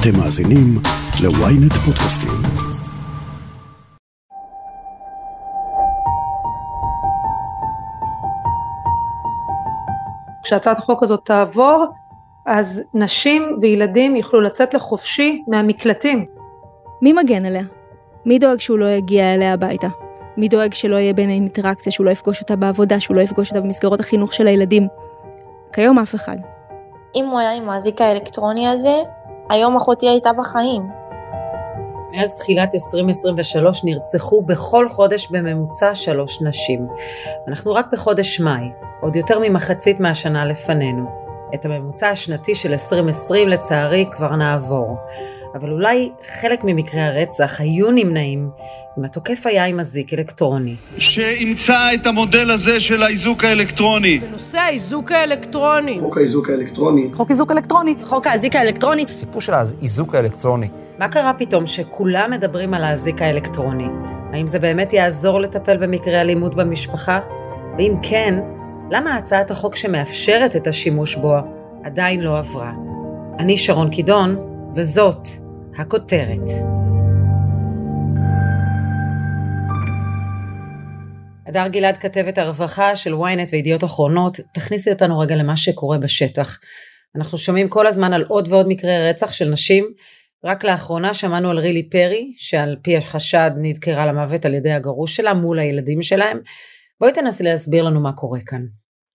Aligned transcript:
אתם 0.00 0.18
מאזינים 0.18 0.78
ל-ynet 1.22 1.74
פודקאסטים. 1.74 2.30
כשהצעת 10.42 10.78
החוק 10.78 11.02
הזאת 11.02 11.20
תעבור, 11.24 11.86
אז 12.46 12.82
נשים 12.94 13.58
וילדים 13.60 14.16
יוכלו 14.16 14.40
לצאת 14.40 14.74
לחופשי 14.74 15.42
מהמקלטים. 15.48 16.26
מי 17.02 17.12
מגן 17.12 17.46
עליה? 17.46 17.62
מי 18.26 18.38
דואג 18.38 18.60
שהוא 18.60 18.78
לא 18.78 18.86
יגיע 18.86 19.34
אליה 19.34 19.52
הביתה? 19.52 19.88
מי 20.36 20.48
דואג 20.48 20.74
שלא 20.74 20.96
יהיה 20.96 21.12
ביניהם 21.14 21.42
אינטראקציה, 21.42 21.92
שהוא 21.92 22.06
לא 22.06 22.10
יפגוש 22.10 22.40
אותה 22.40 22.56
בעבודה, 22.56 23.00
שהוא 23.00 23.16
לא 23.16 23.20
יפגוש 23.20 23.48
אותה 23.48 23.60
במסגרות 23.60 24.00
החינוך 24.00 24.34
של 24.34 24.46
הילדים? 24.46 24.88
כיום 25.72 25.98
אף 25.98 26.14
אחד. 26.14 26.36
אם 27.14 27.24
הוא 27.24 27.38
היה 27.38 27.52
עם 27.52 27.68
האזיק 27.68 28.00
האלקטרוני 28.00 28.68
הזה, 28.68 28.94
היום 29.52 29.76
אחותי 29.76 30.08
הייתה 30.08 30.30
בחיים. 30.32 30.82
מאז 32.12 32.34
תחילת 32.34 32.74
2023 32.74 33.84
נרצחו 33.84 34.42
בכל 34.42 34.88
חודש 34.88 35.30
בממוצע 35.30 35.94
שלוש 35.94 36.42
נשים. 36.42 36.86
אנחנו 37.48 37.72
רק 37.74 37.86
בחודש 37.92 38.40
מאי, 38.40 38.70
עוד 39.00 39.16
יותר 39.16 39.38
ממחצית 39.38 40.00
מהשנה 40.00 40.44
לפנינו. 40.44 41.04
את 41.54 41.64
הממוצע 41.64 42.08
השנתי 42.08 42.54
של 42.54 42.72
2020 42.72 43.48
לצערי 43.48 44.06
כבר 44.12 44.36
נעבור. 44.36 44.96
אבל 45.54 45.70
אולי 45.72 46.10
חלק 46.40 46.60
ממקרי 46.64 47.00
הרצח 47.00 47.60
היו 47.60 47.90
נמנעים 47.90 48.50
אם 48.98 49.04
התוקף 49.04 49.46
היה 49.46 49.64
עם 49.64 49.80
אזיק 49.80 50.14
אלקטרוני. 50.14 50.76
שאימצה 50.98 51.94
את 51.94 52.06
המודל 52.06 52.50
הזה 52.50 52.80
של 52.80 53.02
האיזוק 53.02 53.44
האלקטרוני. 53.44 54.18
בנושא 54.18 54.58
האיזוק 54.58 55.12
האלקטרוני. 55.12 56.00
חוק 56.00 56.16
האיזוק 56.16 56.50
האלקטרוני. 56.50 57.08
חוק 57.12 57.30
איזוק 57.30 57.52
אלקטרוני. 57.52 57.94
חוק 58.02 58.26
האזיק 58.26 58.56
האלקטרוני. 58.56 59.04
סיפור 59.14 59.40
של 59.40 59.54
האיזוק 59.54 60.14
האלקטרוני. 60.14 60.68
מה 60.98 61.08
קרה 61.08 61.32
פתאום 61.38 61.66
שכולם 61.66 62.30
מדברים 62.30 62.74
על 62.74 62.84
האזיק 62.84 63.22
האלקטרוני? 63.22 63.86
האם 64.32 64.46
זה 64.46 64.58
באמת 64.58 64.92
יעזור 64.92 65.40
לטפל 65.40 65.76
במקרי 65.76 66.20
אלימות 66.20 66.54
במשפחה? 66.54 67.20
ואם 67.78 67.94
כן, 68.02 68.34
למה 68.90 69.16
הצעת 69.16 69.50
החוק 69.50 69.76
שמאפשרת 69.76 70.56
את 70.56 70.66
השימוש 70.66 71.16
בו 71.16 71.34
עדיין 71.84 72.20
לא 72.20 72.38
עברה? 72.38 72.72
אני 73.38 73.56
שרון 73.56 73.90
קידון, 73.90 74.36
וזאת 74.74 75.28
הכותרת. 75.78 76.48
הדר 81.46 81.68
גלעד 81.68 81.96
כתבת 81.96 82.38
הרווחה 82.38 82.96
של 82.96 83.14
ynet 83.14 83.48
וידיעות 83.52 83.84
אחרונות, 83.84 84.40
תכניסי 84.54 84.90
אותנו 84.90 85.18
רגע 85.18 85.36
למה 85.36 85.56
שקורה 85.56 85.98
בשטח. 85.98 86.58
אנחנו 87.16 87.38
שומעים 87.38 87.68
כל 87.68 87.86
הזמן 87.86 88.12
על 88.12 88.24
עוד 88.28 88.48
ועוד 88.48 88.66
מקרי 88.68 89.10
רצח 89.10 89.32
של 89.32 89.48
נשים. 89.48 89.92
רק 90.44 90.64
לאחרונה 90.64 91.14
שמענו 91.14 91.50
על 91.50 91.58
רילי 91.58 91.90
פרי, 91.90 92.34
שעל 92.36 92.76
פי 92.82 92.96
החשד 92.96 93.50
נדקרה 93.56 94.06
למוות 94.06 94.44
על 94.44 94.54
ידי 94.54 94.72
הגרוש 94.72 95.16
שלה 95.16 95.34
מול 95.34 95.58
הילדים 95.58 96.02
שלהם. 96.02 96.40
בואי 97.00 97.12
תנסי 97.12 97.42
להסביר 97.42 97.84
לנו 97.84 98.00
מה 98.00 98.12
קורה 98.12 98.40
כאן. 98.46 98.62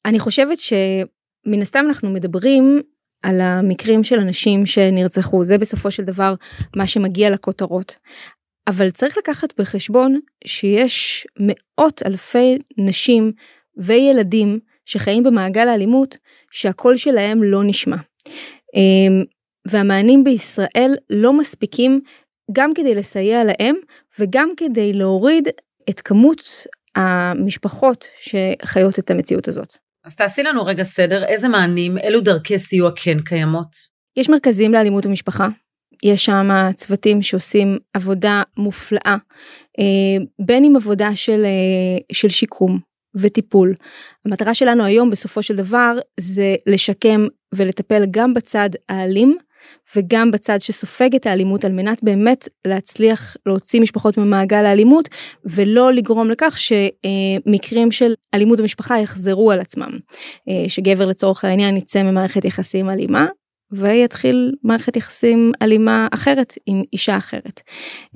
אני 0.06 0.20
חושבת 0.20 0.58
שמן 0.58 1.62
הסתם 1.62 1.86
אנחנו 1.88 2.10
מדברים 2.10 2.82
על 3.22 3.42
המקרים 3.42 4.04
של 4.04 4.20
אנשים 4.20 4.66
שנרצחו, 4.66 5.44
זה 5.44 5.58
בסופו 5.58 5.92
של 5.92 6.04
דבר 6.04 6.34
מה 6.76 6.88
שמגיע 6.88 7.30
לכותרות. 7.30 7.98
אבל 8.68 8.92
צריך 8.92 9.18
לקחת 9.18 9.60
בחשבון 9.60 10.20
שיש 10.46 11.28
מאות 11.40 12.04
אלפי 12.06 12.58
נשים 12.78 13.32
וילדים 13.78 14.60
שחיים 14.86 15.24
במעגל 15.24 15.68
האלימות 15.68 16.18
שהקול 16.52 16.98
שלהם 16.98 17.44
לא 17.44 17.64
נשמע. 17.64 17.98
אמ, 18.76 19.24
והמענים 19.68 20.24
בישראל 20.24 20.96
לא 21.10 21.34
מספיקים 21.34 22.02
גם 22.52 22.74
כדי 22.74 22.96
לסייע 22.96 23.44
להם 23.44 23.76
וגם 24.20 24.50
כדי 24.58 24.94
להוריד 24.94 25.48
את 25.90 26.02
כמות 26.02 26.42
המשפחות 26.96 28.08
שחיות 28.20 29.00
את 29.00 29.12
המציאות 29.12 29.48
הזאת. 29.48 29.78
אז 30.08 30.16
תעשי 30.16 30.44
לנו 30.44 30.66
רגע 30.66 30.84
סדר, 30.84 31.24
איזה 31.24 31.48
מענים, 31.48 31.98
אילו 31.98 32.22
דרכי 32.22 32.60
סיוע 32.60 32.92
כן 32.96 33.22
קיימות? 33.22 33.68
יש 34.18 34.30
מרכזים 34.30 34.74
לאלימות 34.74 35.06
במשפחה, 35.06 35.48
יש 36.04 36.26
שם 36.26 36.50
צוותים 36.76 37.22
שעושים 37.22 37.78
עבודה 37.94 38.44
מופלאה, 38.58 39.16
אה, 39.80 40.26
בין 40.46 40.66
אם 40.66 40.76
עבודה 40.76 41.16
של, 41.16 41.46
אה, 41.46 41.98
של 42.12 42.30
שיקום 42.30 42.80
וטיפול. 43.16 43.74
המטרה 44.26 44.54
שלנו 44.54 44.86
היום 44.86 45.10
בסופו 45.10 45.44
של 45.44 45.56
דבר 45.56 45.98
זה 46.20 46.56
לשקם 46.68 47.28
ולטפל 47.56 48.04
גם 48.12 48.34
בצד 48.34 48.70
האלים 48.90 49.38
וגם 49.96 50.32
בצד 50.32 50.62
שסופג 50.62 51.16
את 51.16 51.26
האלימות 51.26 51.66
על 51.66 51.72
מנת 51.72 52.04
באמת 52.04 52.48
להצליח 52.68 53.36
להוציא 53.46 53.82
משפחות 53.82 54.18
ממעגל 54.18 54.66
האלימות 54.66 55.10
ולא 55.46 55.94
לגרום 55.94 56.30
לכך 56.30 56.58
שמקרים 56.58 57.92
של 57.92 58.14
אלימות 58.34 58.60
במשפחה 58.60 59.00
יחזרו 59.00 59.52
על 59.52 59.60
עצמם. 59.60 59.92
אה, 60.50 60.70
שגבר 60.70 61.06
לצורך 61.06 61.46
העניין 61.46 61.78
יצא 61.78 62.04
ממערכת 62.04 62.46
יחסים 62.46 62.90
אלימה 62.90 63.26
ויתחיל 63.72 64.52
מערכת 64.64 64.96
יחסים 64.96 65.52
אלימה 65.62 66.08
אחרת 66.14 66.54
עם 66.66 66.84
אישה 66.94 67.18
אחרת. 67.18 67.62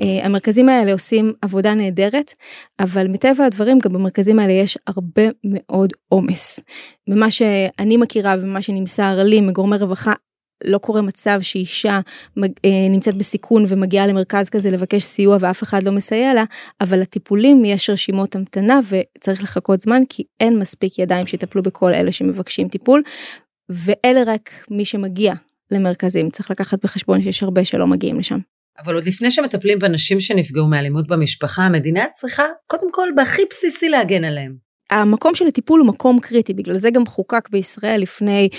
Uh, 0.01 0.25
המרכזים 0.25 0.69
האלה 0.69 0.93
עושים 0.93 1.33
עבודה 1.41 1.73
נהדרת, 1.73 2.33
אבל 2.79 3.07
מטבע 3.07 3.45
הדברים 3.45 3.79
גם 3.79 3.93
במרכזים 3.93 4.39
האלה 4.39 4.53
יש 4.53 4.77
הרבה 4.87 5.23
מאוד 5.43 5.93
עומס. 6.07 6.59
ממה 7.09 7.31
שאני 7.31 7.97
מכירה 7.97 8.35
ומה 8.41 8.61
שנמסר 8.61 9.23
לי 9.23 9.41
מגורמי 9.41 9.77
רווחה 9.77 10.13
לא 10.65 10.77
קורה 10.77 11.01
מצב 11.01 11.39
שאישה 11.41 11.99
אה, 12.37 12.87
נמצאת 12.89 13.15
בסיכון 13.15 13.65
ומגיעה 13.67 14.07
למרכז 14.07 14.49
כזה 14.49 14.71
לבקש 14.71 15.03
סיוע 15.03 15.37
ואף 15.39 15.63
אחד 15.63 15.83
לא 15.83 15.91
מסייע 15.91 16.33
לה, 16.33 16.43
אבל 16.81 16.99
לטיפולים 16.99 17.65
יש 17.65 17.89
רשימות 17.89 18.35
המתנה 18.35 18.79
וצריך 18.89 19.43
לחכות 19.43 19.81
זמן 19.81 20.01
כי 20.09 20.23
אין 20.39 20.59
מספיק 20.59 20.99
ידיים 20.99 21.27
שיטפלו 21.27 21.63
בכל 21.63 21.93
אלה 21.93 22.11
שמבקשים 22.11 22.67
טיפול. 22.67 23.03
ואלה 23.69 24.23
רק 24.25 24.49
מי 24.69 24.85
שמגיע 24.85 25.33
למרכזים, 25.71 26.29
צריך 26.29 26.51
לקחת 26.51 26.83
בחשבון 26.83 27.21
שיש 27.21 27.43
הרבה 27.43 27.65
שלא 27.65 27.87
מגיעים 27.87 28.19
לשם. 28.19 28.39
אבל 28.79 28.95
עוד 28.95 29.05
לפני 29.05 29.31
שמטפלים 29.31 29.79
בנשים 29.79 30.19
שנפגעו 30.19 30.67
מאלימות 30.67 31.07
במשפחה, 31.07 31.63
המדינה 31.63 32.05
צריכה 32.13 32.43
קודם 32.67 32.91
כל 32.91 33.09
בהכי 33.15 33.41
בסיסי 33.49 33.89
להגן 33.89 34.23
עליהם. 34.23 34.55
המקום 34.91 35.35
של 35.35 35.47
הטיפול 35.47 35.79
הוא 35.79 35.87
מקום 35.87 36.19
קריטי, 36.19 36.53
בגלל 36.53 36.77
זה 36.77 36.89
גם 36.89 37.05
חוקק 37.05 37.49
בישראל 37.49 38.01
לפני 38.01 38.49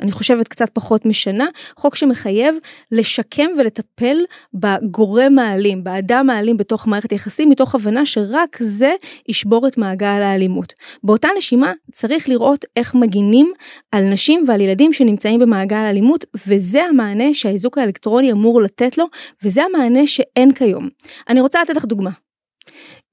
אני 0.00 0.12
חושבת 0.12 0.48
קצת 0.48 0.70
פחות 0.72 1.06
משנה, 1.06 1.46
חוק 1.76 1.96
שמחייב 1.96 2.54
לשקם 2.92 3.50
ולטפל 3.58 4.16
בגורם 4.54 5.38
האלים, 5.38 5.84
באדם 5.84 6.30
האלים 6.30 6.56
בתוך 6.56 6.86
מערכת 6.86 7.12
יחסים, 7.12 7.50
מתוך 7.50 7.74
הבנה 7.74 8.06
שרק 8.06 8.56
זה 8.60 8.92
ישבור 9.28 9.68
את 9.68 9.78
מעגל 9.78 10.06
האלימות. 10.06 10.72
באותה 11.04 11.28
נשימה 11.38 11.72
צריך 11.92 12.28
לראות 12.28 12.64
איך 12.76 12.94
מגינים 12.94 13.52
על 13.92 14.04
נשים 14.04 14.44
ועל 14.48 14.60
ילדים 14.60 14.92
שנמצאים 14.92 15.40
במעגל 15.40 15.76
האלימות, 15.76 16.24
וזה 16.46 16.84
המענה 16.84 17.34
שהאיזוק 17.34 17.78
האלקטרוני 17.78 18.32
אמור 18.32 18.62
לתת 18.62 18.98
לו, 18.98 19.04
וזה 19.42 19.62
המענה 19.62 20.06
שאין 20.06 20.54
כיום. 20.54 20.88
אני 21.28 21.40
רוצה 21.40 21.62
לתת 21.62 21.76
לך 21.76 21.84
דוגמה. 21.84 22.10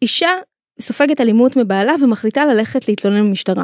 אישה 0.02 0.30
סופגת 0.82 1.22
אלימות 1.22 1.56
מבעלה 1.56 1.94
ומחליטה 2.02 2.46
ללכת 2.46 2.88
להתלונן 2.88 3.28
במשטרה. 3.28 3.64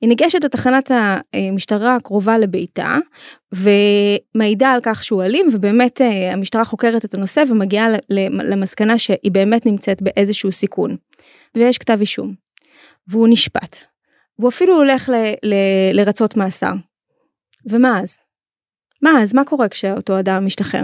היא 0.00 0.08
ניגשת 0.08 0.44
לתחנת 0.44 0.90
המשטרה 1.34 1.96
הקרובה 1.96 2.38
לביתה 2.38 2.98
ומעידה 3.52 4.72
על 4.72 4.80
כך 4.82 5.04
שהוא 5.04 5.22
אלים 5.22 5.48
ובאמת 5.52 6.00
אה, 6.00 6.32
המשטרה 6.32 6.64
חוקרת 6.64 7.04
את 7.04 7.14
הנושא 7.14 7.42
ומגיעה 7.50 7.86
למסקנה 8.30 8.98
שהיא 8.98 9.32
באמת 9.32 9.66
נמצאת 9.66 10.02
באיזשהו 10.02 10.52
סיכון. 10.52 10.96
ויש 11.54 11.78
כתב 11.78 11.98
אישום. 12.00 12.34
והוא 13.08 13.28
נשפט. 13.30 13.76
והוא 14.38 14.48
אפילו 14.48 14.76
הולך 14.76 15.08
ל, 15.08 15.12
ל, 15.42 15.54
לרצות 15.92 16.36
מאסר. 16.36 16.72
ומה 17.70 18.00
אז? 18.00 18.18
מה 19.02 19.22
אז? 19.22 19.34
מה 19.34 19.44
קורה 19.44 19.68
כשאותו 19.68 20.18
אדם 20.18 20.46
משתחרר? 20.46 20.82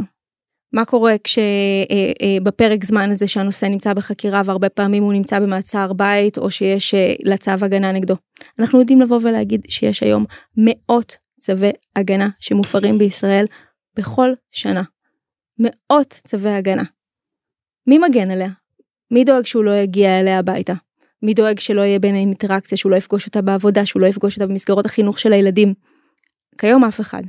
מה 0.72 0.84
קורה 0.84 1.14
כשבפרק 1.24 2.70
אה, 2.70 2.76
אה, 2.82 2.86
זמן 2.86 3.10
הזה 3.10 3.26
שהנושא 3.26 3.66
נמצא 3.66 3.94
בחקירה 3.94 4.42
והרבה 4.44 4.68
פעמים 4.68 5.02
הוא 5.02 5.12
נמצא 5.12 5.38
במעצר 5.38 5.92
בית 5.92 6.38
או 6.38 6.50
שיש 6.50 6.94
אה, 6.94 7.14
לצו 7.20 7.50
הגנה 7.50 7.92
נגדו. 7.92 8.14
אנחנו 8.58 8.80
יודעים 8.80 9.00
לבוא 9.00 9.20
ולהגיד 9.22 9.60
שיש 9.68 10.02
היום 10.02 10.24
מאות 10.56 11.16
צווי 11.40 11.70
הגנה 11.96 12.28
שמופרים 12.38 12.98
בישראל 12.98 13.44
בכל 13.96 14.30
שנה. 14.50 14.82
מאות 15.58 16.20
צווי 16.26 16.50
הגנה. 16.50 16.84
מי 17.86 17.98
מגן 17.98 18.30
עליה? 18.30 18.50
מי 19.10 19.24
דואג 19.24 19.46
שהוא 19.46 19.64
לא 19.64 19.70
יגיע 19.70 20.20
אליה 20.20 20.38
הביתה? 20.38 20.72
מי 21.22 21.34
דואג 21.34 21.58
שלא 21.58 21.80
יהיה 21.80 21.98
ביניהם 21.98 22.28
אינטראקציה, 22.28 22.78
שהוא 22.78 22.92
לא 22.92 22.96
יפגוש 22.96 23.26
אותה 23.26 23.42
בעבודה, 23.42 23.86
שהוא 23.86 24.02
לא 24.02 24.06
יפגוש 24.06 24.36
אותה 24.36 24.46
במסגרות 24.46 24.86
החינוך 24.86 25.18
של 25.18 25.32
הילדים? 25.32 25.74
כיום 26.58 26.84
אף 26.84 27.00
אחד. 27.00 27.22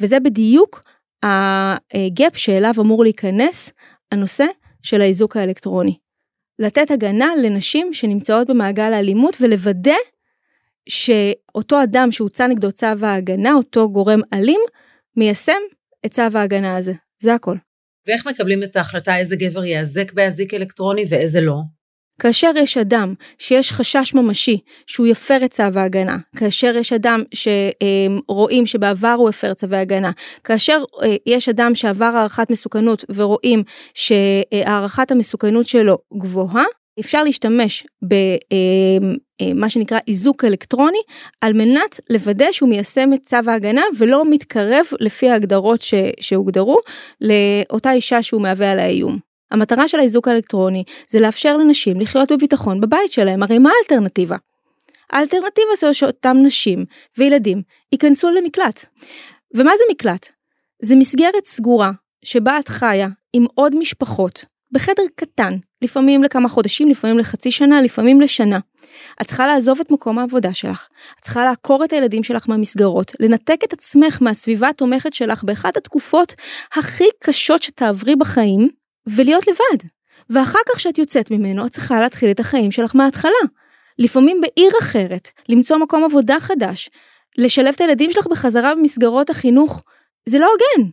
וזה 0.00 0.20
בדיוק 0.20 0.82
הגאפ 1.22 2.36
שאליו 2.36 2.74
אמור 2.80 3.02
להיכנס 3.02 3.72
הנושא 4.12 4.46
של 4.82 5.00
האיזוק 5.00 5.36
האלקטרוני. 5.36 5.98
לתת 6.58 6.90
הגנה 6.90 7.28
לנשים 7.42 7.94
שנמצאות 7.94 8.50
במעגל 8.50 8.92
האלימות 8.92 9.36
ולוודא 9.40 9.96
שאותו 10.88 11.82
אדם 11.82 12.12
שהוצא 12.12 12.46
נגדו 12.46 12.72
צו 12.72 12.86
ההגנה, 13.02 13.52
אותו 13.52 13.92
גורם 13.92 14.20
אלים, 14.32 14.60
מיישם 15.16 15.60
את 16.06 16.12
צו 16.12 16.22
ההגנה 16.34 16.76
הזה, 16.76 16.92
זה 17.22 17.34
הכל. 17.34 17.56
ואיך 18.06 18.26
מקבלים 18.26 18.62
את 18.62 18.76
ההחלטה 18.76 19.16
איזה 19.16 19.36
גבר 19.36 19.64
יאזק 19.64 20.12
באזיק 20.12 20.54
אלקטרוני 20.54 21.04
ואיזה 21.08 21.40
לא? 21.40 21.56
כאשר 22.18 22.50
יש 22.56 22.78
אדם 22.78 23.14
שיש 23.38 23.72
חשש 23.72 24.14
ממשי 24.14 24.58
שהוא 24.86 25.06
יפר 25.06 25.44
את 25.44 25.52
צו 25.52 25.62
ההגנה, 25.62 26.16
כאשר 26.36 26.76
יש 26.76 26.92
אדם 26.92 27.22
שרואים 27.34 28.66
שבעבר 28.66 29.14
הוא 29.18 29.28
הפר 29.28 29.54
צווי 29.54 29.76
הגנה, 29.76 30.10
כאשר 30.44 30.82
אה, 31.02 31.16
יש 31.26 31.48
אדם 31.48 31.74
שעבר 31.74 32.04
הערכת 32.04 32.50
מסוכנות 32.50 33.04
ורואים 33.14 33.62
שהערכת 33.94 35.10
המסוכנות 35.10 35.68
שלו 35.68 35.98
גבוהה, 36.18 36.64
אפשר 37.00 37.22
להשתמש 37.22 37.86
במה 38.02 39.64
אה, 39.64 39.70
שנקרא 39.70 39.98
איזוק 40.08 40.44
אלקטרוני 40.44 40.98
על 41.40 41.52
מנת 41.52 42.00
לוודא 42.10 42.52
שהוא 42.52 42.68
מיישם 42.68 43.12
את 43.12 43.20
צו 43.24 43.36
ההגנה 43.46 43.82
ולא 43.98 44.24
מתקרב 44.30 44.86
לפי 45.00 45.30
ההגדרות 45.30 45.84
שהוגדרו 46.20 46.78
לאותה 47.20 47.92
אישה 47.92 48.22
שהוא 48.22 48.42
מהווה 48.42 48.72
על 48.72 48.78
האיום. 48.78 49.27
המטרה 49.50 49.88
של 49.88 49.98
האיזוק 49.98 50.28
האלקטרוני 50.28 50.84
זה 51.08 51.20
לאפשר 51.20 51.56
לנשים 51.56 52.00
לחיות 52.00 52.32
בביטחון 52.32 52.80
בבית 52.80 53.12
שלהם, 53.12 53.42
הרי 53.42 53.58
מה 53.58 53.70
האלטרנטיבה? 53.78 54.36
האלטרנטיבה 55.12 55.76
זה 55.78 55.94
שאותם 55.94 56.36
נשים 56.42 56.84
וילדים 57.18 57.62
ייכנסו 57.92 58.30
למקלט. 58.30 58.84
ומה 59.54 59.72
זה 59.78 59.84
מקלט? 59.90 60.28
זה 60.82 60.96
מסגרת 60.96 61.44
סגורה 61.44 61.90
שבה 62.24 62.58
את 62.58 62.68
חיה 62.68 63.08
עם 63.32 63.46
עוד 63.54 63.76
משפחות 63.76 64.44
בחדר 64.72 65.02
קטן, 65.14 65.56
לפעמים 65.82 66.22
לכמה 66.22 66.48
חודשים, 66.48 66.88
לפעמים 66.88 67.18
לחצי 67.18 67.50
שנה, 67.50 67.82
לפעמים 67.82 68.20
לשנה. 68.20 68.58
את 69.20 69.26
צריכה 69.26 69.46
לעזוב 69.46 69.80
את 69.80 69.90
מקום 69.90 70.18
העבודה 70.18 70.54
שלך, 70.54 70.88
את 71.18 71.24
צריכה 71.24 71.44
לעקור 71.44 71.84
את 71.84 71.92
הילדים 71.92 72.22
שלך 72.22 72.48
מהמסגרות, 72.48 73.12
לנתק 73.20 73.60
את 73.64 73.72
עצמך 73.72 74.18
מהסביבה 74.22 74.68
התומכת 74.68 75.14
שלך 75.14 75.44
באחת 75.44 75.76
התקופות 75.76 76.34
הכי 76.72 77.04
קשות 77.24 77.62
שתעברי 77.62 78.16
בחיים, 78.16 78.68
ולהיות 79.16 79.46
לבד. 79.46 79.88
ואחר 80.30 80.58
כך 80.68 80.80
שאת 80.80 80.98
יוצאת 80.98 81.30
ממנו, 81.30 81.66
את 81.66 81.72
צריכה 81.72 82.00
להתחיל 82.00 82.30
את 82.30 82.40
החיים 82.40 82.70
שלך 82.70 82.96
מההתחלה. 82.96 83.32
לפעמים 83.98 84.40
בעיר 84.40 84.72
אחרת, 84.80 85.28
למצוא 85.48 85.76
מקום 85.76 86.04
עבודה 86.04 86.40
חדש, 86.40 86.90
לשלב 87.38 87.74
את 87.74 87.80
הילדים 87.80 88.10
שלך 88.10 88.26
בחזרה 88.26 88.74
במסגרות 88.74 89.30
החינוך, 89.30 89.82
זה 90.26 90.38
לא 90.38 90.46
הוגן. 90.46 90.90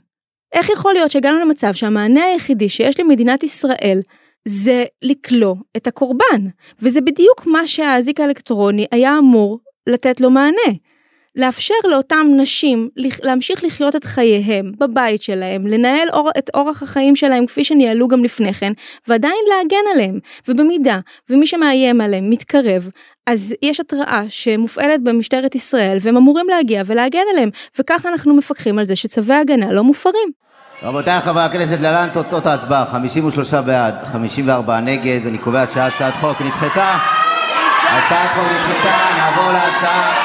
איך 0.53 0.69
יכול 0.69 0.93
להיות 0.93 1.11
שהגענו 1.11 1.39
למצב 1.39 1.73
שהמענה 1.73 2.23
היחידי 2.23 2.69
שיש 2.69 2.99
למדינת 2.99 3.43
ישראל 3.43 4.01
זה 4.47 4.83
לקלוא 5.01 5.55
את 5.77 5.87
הקורבן, 5.87 6.47
וזה 6.79 7.01
בדיוק 7.01 7.47
מה 7.47 7.67
שהאזיק 7.67 8.19
האלקטרוני 8.19 8.85
היה 8.91 9.17
אמור 9.17 9.59
לתת 9.87 10.21
לו 10.21 10.29
מענה. 10.29 10.71
לאפשר 11.35 11.73
לאותם 11.83 12.27
נשים 12.37 12.89
להמשיך 13.23 13.63
לחיות 13.63 13.95
את 13.95 14.03
חייהם 14.03 14.71
בבית 14.79 15.21
שלהם, 15.21 15.67
לנהל 15.67 16.07
אור, 16.13 16.29
את 16.37 16.49
אורח 16.53 16.83
החיים 16.83 17.15
שלהם 17.15 17.45
כפי 17.45 17.63
שניהלו 17.63 18.07
גם 18.07 18.23
לפני 18.23 18.53
כן, 18.53 18.73
ועדיין 19.07 19.43
להגן 19.49 19.91
עליהם. 19.93 20.19
ובמידה 20.47 20.99
ומי 21.29 21.47
שמאיים 21.47 22.01
עליהם 22.01 22.29
מתקרב, 22.29 22.89
אז 23.27 23.55
יש 23.61 23.79
התראה 23.79 24.23
שמופעלת 24.29 25.03
במשטרת 25.03 25.55
ישראל 25.55 25.97
והם 26.01 26.17
אמורים 26.17 26.49
להגיע 26.49 26.81
ולהגן 26.85 27.23
עליהם, 27.31 27.49
וככה 27.79 28.09
אנחנו 28.09 28.35
מפקחים 28.35 28.79
על 28.79 28.85
זה 28.85 28.95
שצווי 28.95 29.35
הגנה 29.35 29.73
לא 29.73 29.83
מופרים. 29.83 30.29
רבותיי 30.83 31.21
חברי 31.21 31.41
הכנסת, 31.41 31.81
להלן 31.81 32.07
תוצאות 32.13 32.45
ההצבעה, 32.45 32.85
53 32.85 33.53
בעד, 33.53 33.95
54 34.03 34.79
נגד, 34.79 35.19
אני 35.27 35.37
קובע 35.37 35.65
שהצעת 35.73 36.13
חוק 36.21 36.41
נדחתה. 36.41 36.97
הצעת 37.89 38.31
חוק 38.35 38.45
נדחתה, 38.51 38.97
נעבור 39.17 39.51
להצעה 39.51 40.24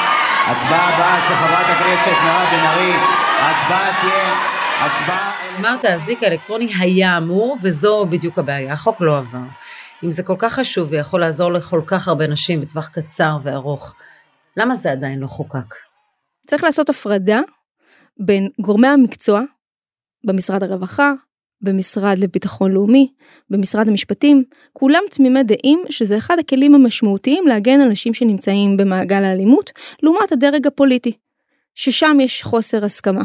אמרת, 5.59 5.83
האזיק 5.83 6.23
האלקטרוני 6.23 6.71
היה 6.79 7.17
אמור, 7.17 7.57
וזו 7.61 8.05
בדיוק 8.05 8.39
הבעיה, 8.39 8.73
החוק 8.73 9.01
לא 9.01 9.17
עבר. 9.17 9.39
אם 10.03 10.11
זה 10.11 10.23
כל 10.23 10.35
כך 10.37 10.53
חשוב 10.53 10.91
ויכול 10.91 11.19
לעזור 11.19 11.51
לכל 11.51 11.81
כך 11.85 12.07
הרבה 12.07 12.27
נשים 12.27 12.61
בטווח 12.61 12.87
קצר 12.87 13.37
וארוך, 13.43 13.95
למה 14.57 14.75
זה 14.75 14.91
עדיין 14.91 15.19
לא 15.19 15.27
חוקק? 15.27 15.75
צריך 16.47 16.63
לעשות 16.63 16.89
הפרדה 16.89 17.39
בין 18.19 18.49
גורמי 18.61 18.87
המקצוע 18.87 19.41
במשרד 20.27 20.63
הרווחה, 20.63 21.11
במשרד 21.61 22.19
לביטחון 22.19 22.71
לאומי, 22.71 23.07
במשרד 23.49 23.87
המשפטים, 23.87 24.43
כולם 24.73 25.01
תמימי 25.09 25.43
דעים 25.43 25.83
שזה 25.89 26.17
אחד 26.17 26.39
הכלים 26.39 26.75
המשמעותיים 26.75 27.47
להגן 27.47 27.81
על 27.81 27.89
נשים 27.89 28.13
שנמצאים 28.13 28.77
במעגל 28.77 29.23
האלימות, 29.23 29.71
לעומת 30.03 30.31
הדרג 30.31 30.67
הפוליטי, 30.67 31.11
ששם 31.75 32.17
יש 32.21 32.43
חוסר 32.43 32.85
הסכמה. 32.85 33.23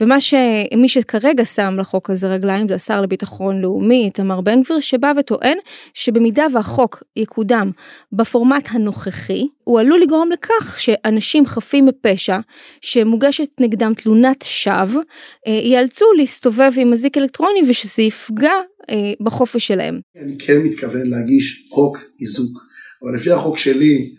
ומה 0.00 0.20
שמי 0.20 0.88
שכרגע 0.88 1.44
שם 1.44 1.74
לחוק 1.78 2.10
הזה 2.10 2.28
רגליים 2.28 2.68
זה 2.68 2.74
השר 2.74 3.00
לביטחון 3.00 3.60
לאומי 3.60 4.04
איתמר 4.04 4.40
בן 4.40 4.62
גביר 4.62 4.80
שבא 4.80 5.12
וטוען 5.18 5.58
שבמידה 5.94 6.46
והחוק 6.54 7.02
יקודם 7.16 7.70
בפורמט 8.12 8.68
הנוכחי 8.70 9.46
הוא 9.64 9.80
עלול 9.80 10.00
לגרום 10.00 10.30
לכך 10.32 10.80
שאנשים 10.80 11.46
חפים 11.46 11.86
מפשע 11.86 12.38
שמוגשת 12.80 13.48
נגדם 13.60 13.92
תלונת 13.96 14.42
שווא 14.42 15.02
אה, 15.46 15.52
ייאלצו 15.52 16.04
להסתובב 16.18 16.72
עם 16.76 16.92
אזיק 16.92 17.18
אלקטרוני 17.18 17.60
ושזה 17.68 18.02
יפגע 18.02 18.52
אה, 18.90 19.12
בחופש 19.20 19.66
שלהם. 19.66 20.00
אני 20.22 20.38
כן 20.38 20.58
מתכוון 20.58 21.06
להגיש 21.06 21.66
חוק 21.70 21.98
איזוק 22.20 22.58
אבל 23.02 23.14
לפי 23.14 23.30
החוק 23.30 23.58
שלי 23.58 24.14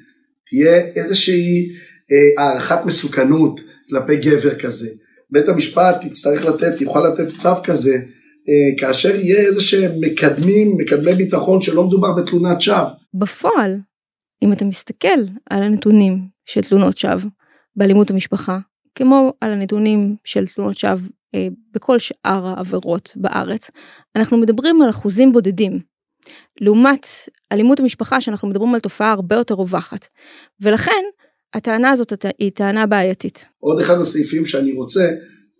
תהיה 0.45 0.86
איזושהי 0.95 1.69
אה, 2.12 2.44
הערכת 2.44 2.86
מסוכנות 2.86 3.62
כלפי 3.89 4.15
גבר 4.15 4.59
כזה. 4.59 4.89
בית 5.31 5.50
המשפט 5.50 6.06
יצטרך 6.06 6.45
לתת, 6.45 6.81
יוכל 6.81 7.00
לתת 7.07 7.28
צו 7.38 7.63
כזה, 7.63 7.94
אה, 8.50 8.78
כאשר 8.78 9.16
יהיה 9.16 9.39
איזה 9.39 9.62
שהם 9.62 9.92
מקדמים, 10.01 10.78
מקדמי 10.78 11.12
ביטחון 11.12 11.62
שלא 11.62 11.83
מדובר 11.83 12.13
בתלונת 12.13 12.62
שווא. 12.62 12.89
בפועל, 13.13 13.78
אם 14.44 14.54
אתה 14.54 14.66
מסתכל 14.66 15.19
על 15.50 15.63
הנתונים 15.63 16.28
של 16.45 16.62
תלונות 16.62 16.98
שווא 16.98 17.30
באלימות 17.75 18.12
המשפחה, 18.12 18.60
כמו 18.95 19.33
על 19.42 19.51
הנתונים 19.51 20.16
של 20.24 20.48
תלונות 20.48 20.78
שווא 20.78 21.07
אה, 21.36 21.48
בכל 21.74 22.00
שאר 22.00 22.48
העבירות 22.48 23.13
בארץ, 23.16 23.72
אנחנו 24.16 24.38
מדברים 24.38 24.81
על 24.81 24.89
אחוזים 24.89 25.31
בודדים. 25.31 25.80
לעומת 26.62 27.07
אלימות 27.51 27.80
המשפחה 27.80 28.22
שאנחנו 28.22 28.48
מדברים 28.48 28.74
על 28.74 28.80
תופעה 28.80 29.12
הרבה 29.12 29.36
יותר 29.36 29.54
רווחת. 29.54 30.07
ולכן 30.62 31.04
הטענה 31.53 31.89
הזאת 31.89 32.25
היא 32.39 32.51
טענה 32.51 32.86
בעייתית. 32.86 33.45
עוד 33.59 33.80
אחד 33.80 34.00
הסעיפים 34.00 34.45
שאני 34.45 34.71
רוצה 34.71 35.09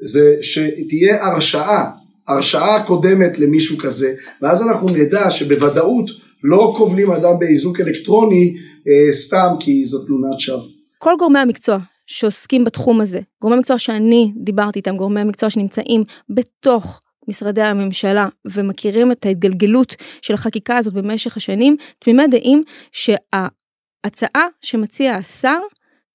זה 0.02 0.36
שתהיה 0.42 1.26
הרשעה, 1.26 1.92
הרשעה 2.28 2.84
קודמת 2.88 3.40
למישהו 3.40 3.78
כזה, 3.78 4.14
ואז 4.42 4.68
אנחנו 4.68 4.88
נדע 4.90 5.32
שבוודאות 5.32 6.12
לא 6.44 6.74
כובלים 6.78 7.12
אדם 7.12 7.40
באיזוק 7.40 7.80
אלקטרוני 7.80 8.54
אה, 8.88 9.14
סתם 9.14 9.48
כי 9.60 9.86
זו 9.86 10.06
תלונת 10.06 10.40
שווא. 10.40 10.68
כל 10.98 11.14
גורמי 11.20 11.40
המקצוע 11.40 11.78
שעוסקים 12.08 12.64
בתחום 12.64 13.02
הזה, 13.02 13.20
גורמי 13.42 13.60
מקצוע 13.60 13.78
שאני 13.78 14.32
דיברתי 14.44 14.80
איתם, 14.80 14.98
גורמי 14.98 15.22
המקצוע 15.22 15.50
שנמצאים 15.50 16.04
בתוך 16.30 17.00
משרדי 17.28 17.62
הממשלה 17.62 18.28
ומכירים 18.52 19.12
את 19.12 19.26
ההתגלגלות 19.26 19.96
של 20.22 20.34
החקיקה 20.34 20.78
הזאת 20.78 20.94
במשך 20.94 21.38
השנים, 21.38 21.76
תמימי 22.00 22.28
דעים 22.28 22.64
שההצעה 22.92 24.46
שמציע 24.62 25.16
השר 25.16 25.60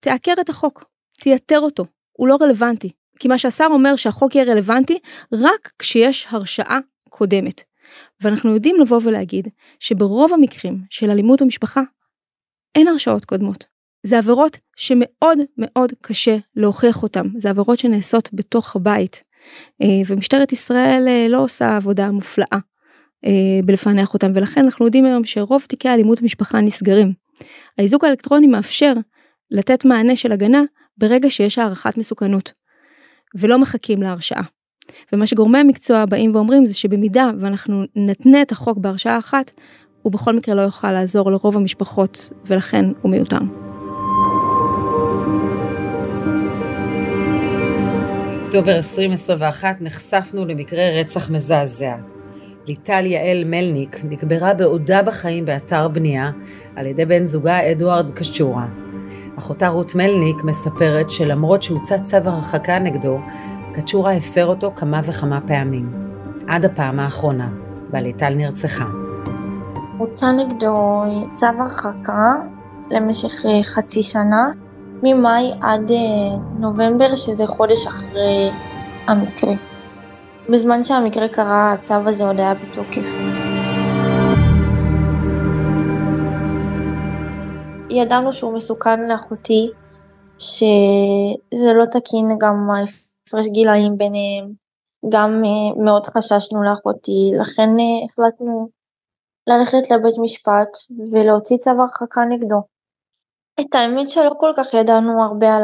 תעקר 0.00 0.32
את 0.40 0.48
החוק, 0.48 0.84
תייתר 1.20 1.60
אותו, 1.60 1.84
הוא 2.12 2.28
לא 2.28 2.36
רלוונטי. 2.40 2.90
כי 3.18 3.28
מה 3.28 3.38
שהשר 3.38 3.66
אומר 3.70 3.96
שהחוק 3.96 4.34
יהיה 4.34 4.52
רלוונטי 4.52 4.98
רק 5.32 5.72
כשיש 5.78 6.26
הרשעה 6.30 6.78
קודמת. 7.08 7.62
ואנחנו 8.20 8.54
יודעים 8.54 8.76
לבוא 8.80 9.00
ולהגיד 9.04 9.48
שברוב 9.80 10.32
המקרים 10.32 10.78
של 10.90 11.10
אלימות 11.10 11.42
במשפחה 11.42 11.82
אין 12.74 12.88
הרשעות 12.88 13.24
קודמות. 13.24 13.64
זה 14.02 14.18
עבירות 14.18 14.58
שמאוד 14.76 15.38
מאוד 15.58 15.92
קשה 16.00 16.36
להוכיח 16.56 17.02
אותן, 17.02 17.26
זה 17.38 17.50
עבירות 17.50 17.78
שנעשות 17.78 18.28
בתוך 18.32 18.76
הבית. 18.76 19.24
אה, 19.82 19.88
ומשטרת 20.06 20.52
ישראל 20.52 21.04
אה, 21.08 21.26
לא 21.28 21.44
עושה 21.44 21.76
עבודה 21.76 22.10
מופלאה 22.10 22.58
אה, 23.26 23.60
בלפענח 23.64 24.14
אותם 24.14 24.30
ולכן 24.34 24.64
אנחנו 24.64 24.84
יודעים 24.84 25.04
היום 25.04 25.24
שרוב 25.24 25.62
תיקי 25.68 25.88
האלימות 25.88 26.20
במשפחה 26.20 26.60
נסגרים. 26.60 27.12
האיזוק 27.78 28.04
האלקטרוני 28.04 28.46
מאפשר 28.46 28.92
לתת 29.50 29.84
מענה 29.84 30.16
של 30.16 30.32
הגנה 30.32 30.62
ברגע 30.98 31.30
שיש 31.30 31.58
הערכת 31.58 31.98
מסוכנות, 31.98 32.52
ולא 33.34 33.58
מחכים 33.58 34.02
להרשעה. 34.02 34.42
ומה 35.12 35.26
שגורמי 35.26 35.58
המקצוע 35.58 36.04
באים 36.04 36.34
ואומרים 36.34 36.66
זה 36.66 36.74
שבמידה 36.74 37.30
ואנחנו 37.40 37.84
נתנה 37.96 38.42
את 38.42 38.52
החוק 38.52 38.78
בהרשעה 38.78 39.18
אחת, 39.18 39.50
הוא 40.02 40.12
בכל 40.12 40.36
מקרה 40.36 40.54
לא 40.54 40.62
יוכל 40.62 40.92
לעזור 40.92 41.30
לרוב 41.30 41.56
המשפחות, 41.56 42.30
ולכן 42.46 42.84
הוא 43.02 43.10
מיותר. 43.10 43.38
אוקטובר 48.44 48.76
2021 48.76 49.80
נחשפנו 49.80 50.44
למקרה 50.44 51.00
רצח 51.00 51.30
מזעזע. 51.30 51.94
ליטל 52.66 53.06
יעל 53.06 53.44
מלניק 53.44 54.00
נקברה 54.04 54.54
בעודה 54.54 55.02
בחיים 55.02 55.44
באתר 55.44 55.88
בנייה 55.88 56.30
על 56.76 56.86
ידי 56.86 57.04
בן 57.04 57.26
זוגה 57.26 57.72
אדוארד 57.72 58.10
קשורה. 58.10 58.85
אחותה 59.38 59.68
רות 59.68 59.94
מלניק 59.94 60.44
מספרת 60.44 61.10
שלמרות 61.10 61.62
שהוצא 61.62 61.98
צו 61.98 62.16
הרחקה 62.16 62.78
נגדו, 62.78 63.18
קצ'ורה 63.72 64.12
הפר 64.12 64.46
אותו 64.46 64.72
כמה 64.76 65.00
וכמה 65.04 65.40
פעמים, 65.40 65.92
עד 66.48 66.64
הפעם 66.64 67.00
האחרונה, 67.00 67.48
בה 67.90 68.00
ליטל 68.00 68.34
נרצחה. 68.34 68.84
הוצא 69.98 70.32
נגדו 70.32 71.02
צו 71.34 71.46
הרחקה 71.46 72.34
למשך 72.90 73.44
חצי 73.62 74.02
שנה, 74.02 74.48
ממאי 75.02 75.52
עד 75.60 75.90
נובמבר, 76.58 77.14
שזה 77.16 77.46
חודש 77.46 77.86
אחרי 77.86 78.50
המקרה. 79.06 79.52
בזמן 80.48 80.82
שהמקרה 80.82 81.28
קרה, 81.28 81.72
הצו 81.72 81.94
הזה 81.94 82.24
עוד 82.24 82.40
היה 82.40 82.54
בתוקף. 82.54 83.18
ידענו 87.96 88.32
שהוא 88.32 88.54
מסוכן 88.54 89.08
לאחותי, 89.08 89.70
שזה 90.38 91.72
לא 91.74 91.84
תקין 91.84 92.38
גם 92.40 92.68
ההפרש 92.70 93.46
גילאים 93.46 93.98
ביניהם, 93.98 94.52
גם 95.08 95.30
אה, 95.44 95.84
מאוד 95.84 96.06
חששנו 96.06 96.62
לאחותי, 96.62 97.30
לכן 97.40 97.68
אה, 97.78 98.04
החלטנו 98.04 98.68
ללכת 99.46 99.90
לבית 99.90 100.14
משפט 100.18 100.68
ולהוציא 101.12 101.56
צו 101.56 101.70
הרחקה 101.70 102.20
נגדו. 102.28 102.60
את 103.60 103.74
האמת 103.74 104.08
שלא 104.08 104.30
כל 104.38 104.52
כך 104.56 104.74
ידענו 104.74 105.22
הרבה 105.22 105.56
על 105.56 105.62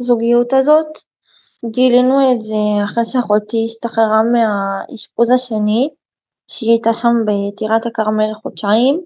הזוגיות 0.00 0.52
הזאת, 0.52 0.86
גילינו 1.70 2.32
את 2.32 2.40
זה 2.40 2.84
אחרי 2.84 3.04
שאחותי 3.04 3.64
השתחררה 3.64 4.22
מהאשפוז 4.22 5.30
השני, 5.30 5.90
שהיא 6.50 6.70
הייתה 6.70 6.92
שם 6.92 7.14
בטירת 7.26 7.86
הכרמל 7.86 8.34
חודשיים, 8.34 9.00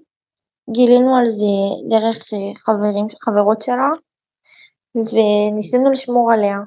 גילינו 0.69 1.17
על 1.17 1.25
זה 1.25 1.53
דרך 1.89 2.17
אה, 2.33 2.55
חברים, 2.55 3.07
חברות 3.23 3.61
שלה, 3.61 3.89
וניסינו 4.95 5.91
לשמור 5.91 6.31
עליה. 6.31 6.57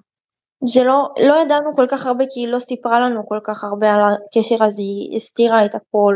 זה 0.66 0.84
לא, 0.84 1.08
לא 1.28 1.34
ידענו 1.44 1.76
כל 1.76 1.86
כך 1.90 2.06
הרבה 2.06 2.24
כי 2.30 2.40
היא 2.40 2.48
לא 2.48 2.58
סיפרה 2.58 3.00
לנו 3.00 3.28
כל 3.28 3.38
כך 3.44 3.64
הרבה 3.64 3.86
על 3.94 4.00
הקשר 4.02 4.64
הזה, 4.64 4.82
היא 4.82 5.16
הסתירה 5.16 5.64
את 5.64 5.74
הכל. 5.74 6.14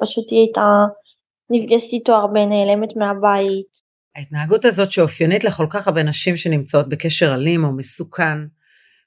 פשוט 0.00 0.30
היא 0.30 0.38
הייתה 0.40 0.84
נפגשת 1.50 1.92
איתו 1.92 2.14
הרבה, 2.14 2.46
נעלמת 2.46 2.96
מהבית. 2.96 3.86
ההתנהגות 4.16 4.64
הזאת 4.64 4.90
שאופיינית 4.90 5.44
לכל 5.44 5.66
כך 5.70 5.88
הרבה 5.88 6.02
נשים 6.02 6.36
שנמצאות 6.36 6.88
בקשר 6.88 7.34
אלים 7.34 7.64
או 7.64 7.72
מסוכן, 7.76 8.38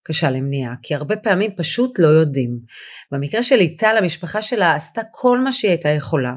קשה 0.04 0.32
למניעה, 0.32 0.74
כי 0.84 0.96
הרבה 0.96 1.16
פעמים 1.16 1.56
פשוט 1.56 2.00
לא 2.00 2.08
יודעים. 2.08 2.60
במקרה 3.12 3.44
של 3.44 3.56
ליטל, 3.56 3.96
המשפחה 3.98 4.42
שלה 4.42 4.76
עשתה 4.76 5.02
כל 5.12 5.40
מה 5.40 5.52
שהיא 5.52 5.72
הייתה 5.72 5.90
יכולה. 5.90 6.32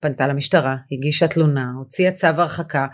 פנתה 0.00 0.26
למשטרה, 0.26 0.76
הגישה 0.92 1.28
תלונה, 1.28 1.64
הוציאה 1.78 2.12
צו 2.12 2.26
הרחקה, 2.26 2.86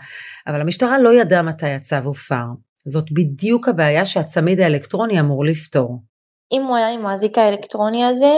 אבל 0.47 0.61
המשטרה 0.61 0.99
לא 0.99 1.13
ידעה 1.13 1.41
מתי 1.41 1.69
הצו 1.69 1.95
הופר. 2.03 2.45
זאת 2.85 3.11
בדיוק 3.11 3.67
הבעיה 3.67 4.05
שהצמיד 4.05 4.59
האלקטרוני 4.59 5.19
אמור 5.19 5.45
לפתור. 5.45 6.01
אם 6.51 6.61
הוא 6.61 6.75
היה 6.75 6.89
עם 6.89 7.05
האזיק 7.05 7.37
האלקטרוני 7.37 8.05
הזה, 8.05 8.33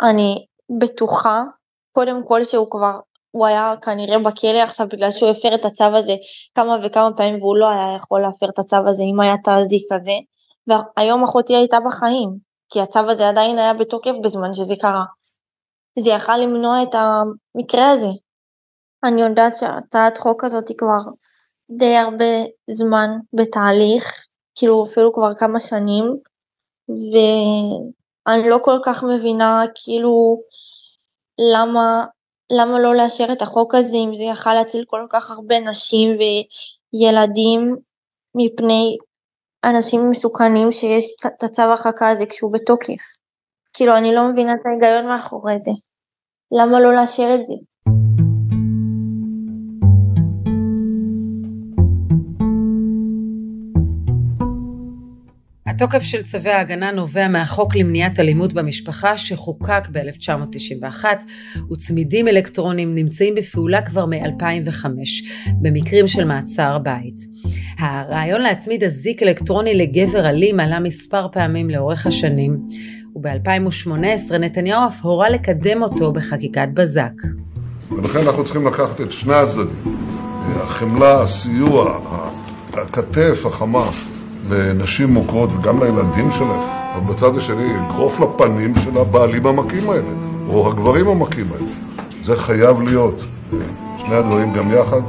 אני 0.00 0.46
בטוחה, 0.80 1.42
קודם 1.92 2.26
כל 2.26 2.44
שהוא 2.44 2.70
כבר, 2.70 2.98
הוא 3.30 3.46
היה 3.46 3.74
כנראה 3.82 4.18
בכלא 4.18 4.62
עכשיו 4.62 4.86
בגלל 4.92 5.10
שהוא 5.10 5.30
הפר 5.30 5.54
את 5.54 5.64
הצו 5.64 5.84
הזה 5.84 6.14
כמה 6.54 6.76
וכמה 6.84 7.10
פעמים 7.16 7.42
והוא 7.42 7.56
לא 7.56 7.68
היה 7.70 7.96
יכול 7.96 8.20
להפר 8.20 8.46
את 8.54 8.58
הצו 8.58 8.88
הזה 8.88 9.02
אם 9.02 9.20
היה 9.20 9.34
את 9.34 9.48
האזיק 9.48 9.92
הזה. 9.92 10.12
והיום 10.66 11.24
אחותי 11.24 11.56
הייתה 11.56 11.76
בחיים, 11.86 12.36
כי 12.72 12.80
הצו 12.80 13.10
הזה 13.10 13.28
עדיין 13.28 13.58
היה 13.58 13.74
בתוקף 13.74 14.12
בזמן 14.22 14.52
שזה 14.52 14.74
קרה. 14.80 15.04
זה 15.98 16.10
יכל 16.10 16.36
למנוע 16.36 16.82
את 16.82 16.94
המקרה 16.94 17.90
הזה. 17.90 18.06
אני 19.04 19.22
יודעת 19.22 19.56
שהצעת 19.56 20.18
חוק 20.18 20.44
הזאת 20.44 20.68
היא 20.68 20.76
כבר 20.76 21.12
די 21.70 21.96
הרבה 21.96 22.44
זמן 22.70 23.08
בתהליך, 23.32 24.26
כאילו 24.54 24.86
אפילו 24.86 25.12
כבר 25.12 25.34
כמה 25.34 25.60
שנים, 25.60 26.04
ואני 26.88 28.48
לא 28.48 28.58
כל 28.62 28.78
כך 28.84 29.04
מבינה 29.04 29.64
כאילו 29.74 30.40
למה, 31.54 32.06
למה 32.52 32.80
לא 32.80 32.94
לאשר 32.94 33.26
את 33.32 33.42
החוק 33.42 33.74
הזה 33.74 33.96
אם 33.96 34.14
זה 34.14 34.22
יכל 34.22 34.54
להציל 34.54 34.84
כל 34.86 35.06
כך 35.10 35.30
הרבה 35.30 35.60
נשים 35.60 36.16
וילדים 36.18 37.76
מפני 38.34 38.96
אנשים 39.64 40.10
מסוכנים 40.10 40.72
שיש 40.72 41.04
את 41.26 41.42
הצו 41.42 41.62
הרחקה 41.62 42.08
הזה 42.08 42.26
כשהוא 42.26 42.52
בתוקף. 42.52 43.02
כאילו 43.74 43.96
אני 43.96 44.14
לא 44.14 44.28
מבינה 44.28 44.52
את 44.52 44.66
ההיגיון 44.66 45.06
מאחורי 45.06 45.60
זה. 45.60 45.70
למה 46.52 46.80
לא 46.80 46.94
לאשר 46.94 47.36
את 47.40 47.46
זה? 47.46 47.54
התוקף 55.66 56.02
של 56.02 56.22
צווי 56.22 56.50
ההגנה 56.50 56.90
נובע 56.90 57.28
מהחוק 57.28 57.76
למניעת 57.76 58.20
אלימות 58.20 58.52
במשפחה 58.52 59.18
שחוקק 59.18 59.88
ב-1991 59.92 61.04
וצמידים 61.72 62.28
אלקטרונים 62.28 62.94
נמצאים 62.94 63.34
בפעולה 63.34 63.82
כבר 63.82 64.06
מ-2005 64.06 64.86
במקרים 65.62 66.06
של 66.06 66.24
מעצר 66.24 66.78
בית. 66.78 67.16
הרעיון 67.78 68.40
להצמיד 68.40 68.84
אזיק 68.84 69.22
אלקטרוני 69.22 69.74
לגבר 69.74 70.28
אלים 70.28 70.60
עלה 70.60 70.80
מספר 70.80 71.28
פעמים 71.32 71.70
לאורך 71.70 72.06
השנים 72.06 72.58
וב-2018 73.16 74.36
נתניהו 74.38 74.86
אף 74.88 75.02
הורה 75.02 75.30
לקדם 75.30 75.82
אותו 75.82 76.12
בחקיקת 76.12 76.68
בזק. 76.74 77.12
ולכן 77.90 78.18
אנחנו 78.26 78.44
צריכים 78.44 78.66
לקחת 78.66 79.00
את 79.00 79.12
שני 79.12 79.34
הצדדים, 79.34 79.96
החמלה, 80.56 81.20
הסיוע, 81.22 81.98
הכתף 82.72 83.46
החמה 83.46 83.90
לנשים 84.50 85.10
מוכרות 85.10 85.50
וגם 85.52 85.82
לילדים 85.82 86.30
שלהם, 86.30 86.60
אבל 86.94 87.12
בצד 87.12 87.36
השני 87.36 87.76
אגרוף 87.76 88.20
לפנים 88.20 88.74
של 88.76 88.98
הבעלים 88.98 89.46
המכים 89.46 89.90
האלה, 89.90 90.12
או 90.48 90.70
הגברים 90.70 91.08
המכים 91.08 91.46
האלה. 91.52 91.72
זה 92.20 92.36
חייב 92.36 92.80
להיות. 92.80 93.24
שני 93.98 94.14
הדברים 94.14 94.52
גם 94.52 94.70
יחד, 94.70 95.00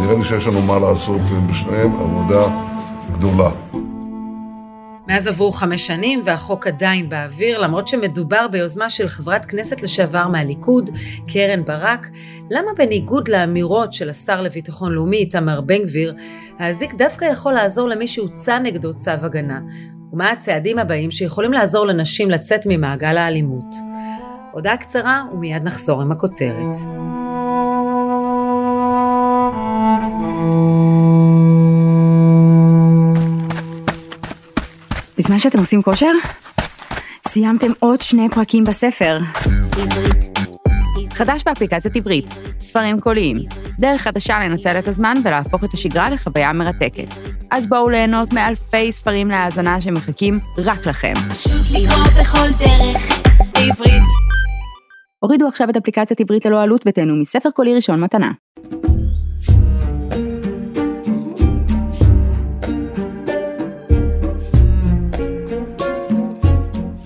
נראה 0.00 0.14
לי 0.14 0.24
שיש 0.24 0.46
לנו 0.46 0.62
מה 0.62 0.78
לעשות 0.78 1.20
בשניהם, 1.50 1.92
עבודה 2.00 2.42
גדולה. 3.12 3.50
מאז 5.10 5.26
עברו 5.26 5.52
חמש 5.52 5.86
שנים 5.86 6.22
והחוק 6.24 6.66
עדיין 6.66 7.08
באוויר, 7.08 7.58
למרות 7.58 7.88
שמדובר 7.88 8.46
ביוזמה 8.48 8.90
של 8.90 9.08
חברת 9.08 9.44
כנסת 9.44 9.82
לשעבר 9.82 10.28
מהליכוד, 10.28 10.90
קרן 11.32 11.64
ברק, 11.64 12.10
למה 12.50 12.70
בניגוד 12.76 13.28
לאמירות 13.28 13.92
של 13.92 14.10
השר 14.10 14.40
לביטחון 14.40 14.92
לאומי 14.92 15.16
איתמר 15.16 15.60
בן 15.60 15.82
גביר, 15.82 16.14
האזיק 16.58 16.94
דווקא 16.94 17.24
יכול 17.24 17.52
לעזור 17.52 17.88
למי 17.88 18.06
שהוצא 18.06 18.58
נגדו 18.58 18.94
צו 18.94 19.10
הגנה? 19.10 19.60
ומה 20.12 20.30
הצעדים 20.30 20.78
הבאים 20.78 21.10
שיכולים 21.10 21.52
לעזור 21.52 21.86
לנשים 21.86 22.30
לצאת 22.30 22.60
ממעגל 22.66 23.16
האלימות? 23.16 23.74
הודעה 24.52 24.76
קצרה 24.76 25.22
ומיד 25.32 25.62
נחזור 25.64 26.02
עם 26.02 26.12
הכותרת. 26.12 26.74
בזמן 35.20 35.38
שאתם 35.38 35.58
עושים 35.58 35.82
כושר, 35.82 36.10
סיימתם 37.26 37.66
עוד 37.78 38.00
שני 38.00 38.28
פרקים 38.28 38.64
בספר. 38.64 39.18
חדש 41.10 41.42
באפליקציית 41.46 41.96
עברית, 41.96 42.24
ספרים 42.60 43.00
קוליים, 43.00 43.36
דרך 43.78 44.00
חדשה 44.00 44.38
לנצל 44.38 44.78
את 44.78 44.88
הזמן 44.88 45.16
ולהפוך 45.24 45.64
את 45.64 45.74
השגרה 45.74 46.10
לחוויה 46.10 46.52
מרתקת. 46.52 47.14
אז 47.50 47.66
בואו 47.66 47.90
ליהנות 47.90 48.32
מאלפי 48.32 48.92
ספרים 48.92 49.28
להאזנה 49.28 49.80
שמחכים 49.80 50.40
רק 50.58 50.86
לכם. 50.86 51.12
הורידו 55.18 55.48
עכשיו 55.48 55.70
את 55.70 55.76
אפליקציית 55.76 56.20
עברית 56.20 56.46
ללא 56.46 56.62
עלות 56.62 56.84
ותהנו 56.86 57.16
מספר 57.16 57.50
קולי 57.50 57.74
ראשון 57.74 58.00
מתנה. 58.00 58.30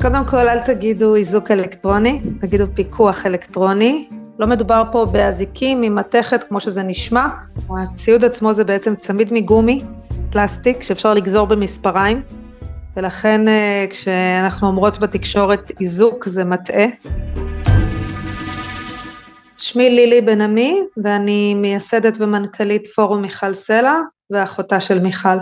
קודם 0.04 0.24
כל 0.24 0.48
אל 0.48 0.58
תגידו 0.58 1.16
איזוק 1.16 1.50
אלקטרוני, 1.50 2.20
תגידו 2.40 2.64
פיקוח 2.74 3.26
אלקטרוני. 3.26 4.08
לא 4.38 4.46
מדובר 4.46 4.82
פה 4.92 5.06
באזיקים 5.06 5.80
ממתכת 5.80 6.44
כמו 6.44 6.60
שזה 6.60 6.82
נשמע, 6.82 7.28
הציוד 7.70 8.24
עצמו 8.24 8.52
זה 8.52 8.64
בעצם 8.64 8.96
צמיד 8.96 9.32
מגומי, 9.32 9.82
פלסטיק, 10.30 10.82
שאפשר 10.82 11.14
לגזור 11.14 11.46
במספריים, 11.46 12.22
ולכן 12.96 13.48
אה, 13.48 13.86
כשאנחנו 13.90 14.66
אומרות 14.66 14.98
בתקשורת 14.98 15.72
איזוק 15.80 16.24
זה 16.24 16.44
מטעה. 16.44 16.86
שמי 19.56 19.90
לילי 19.90 20.20
בן 20.20 20.40
עמי 20.40 20.80
ואני 21.04 21.54
מייסדת 21.54 22.16
ומנכ"לית 22.20 22.86
פורום 22.86 23.22
מיכל 23.22 23.52
סלע 23.52 23.94
ואחותה 24.30 24.80
של 24.80 24.98
מיכל. 24.98 25.38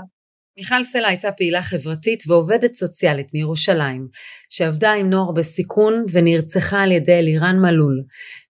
מיכל 0.56 0.82
סלע 0.82 1.08
הייתה 1.08 1.32
פעילה 1.32 1.62
חברתית 1.62 2.24
ועובדת 2.28 2.74
סוציאלית 2.74 3.26
מירושלים, 3.34 4.08
שעבדה 4.50 4.92
עם 4.92 5.10
נוער 5.10 5.32
בסיכון 5.32 6.04
ונרצחה 6.12 6.80
על 6.82 6.92
ידי 6.92 7.18
אלירן 7.18 7.56
מלול, 7.58 8.02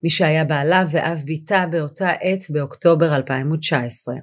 מי 0.02 0.10
שהיה 0.10 0.44
בעלה 0.44 0.84
ואב 0.90 1.22
בתה 1.26 1.64
באותה 1.70 2.10
עת 2.10 2.50
באוקטובר 2.50 3.16
2019. 3.16 4.14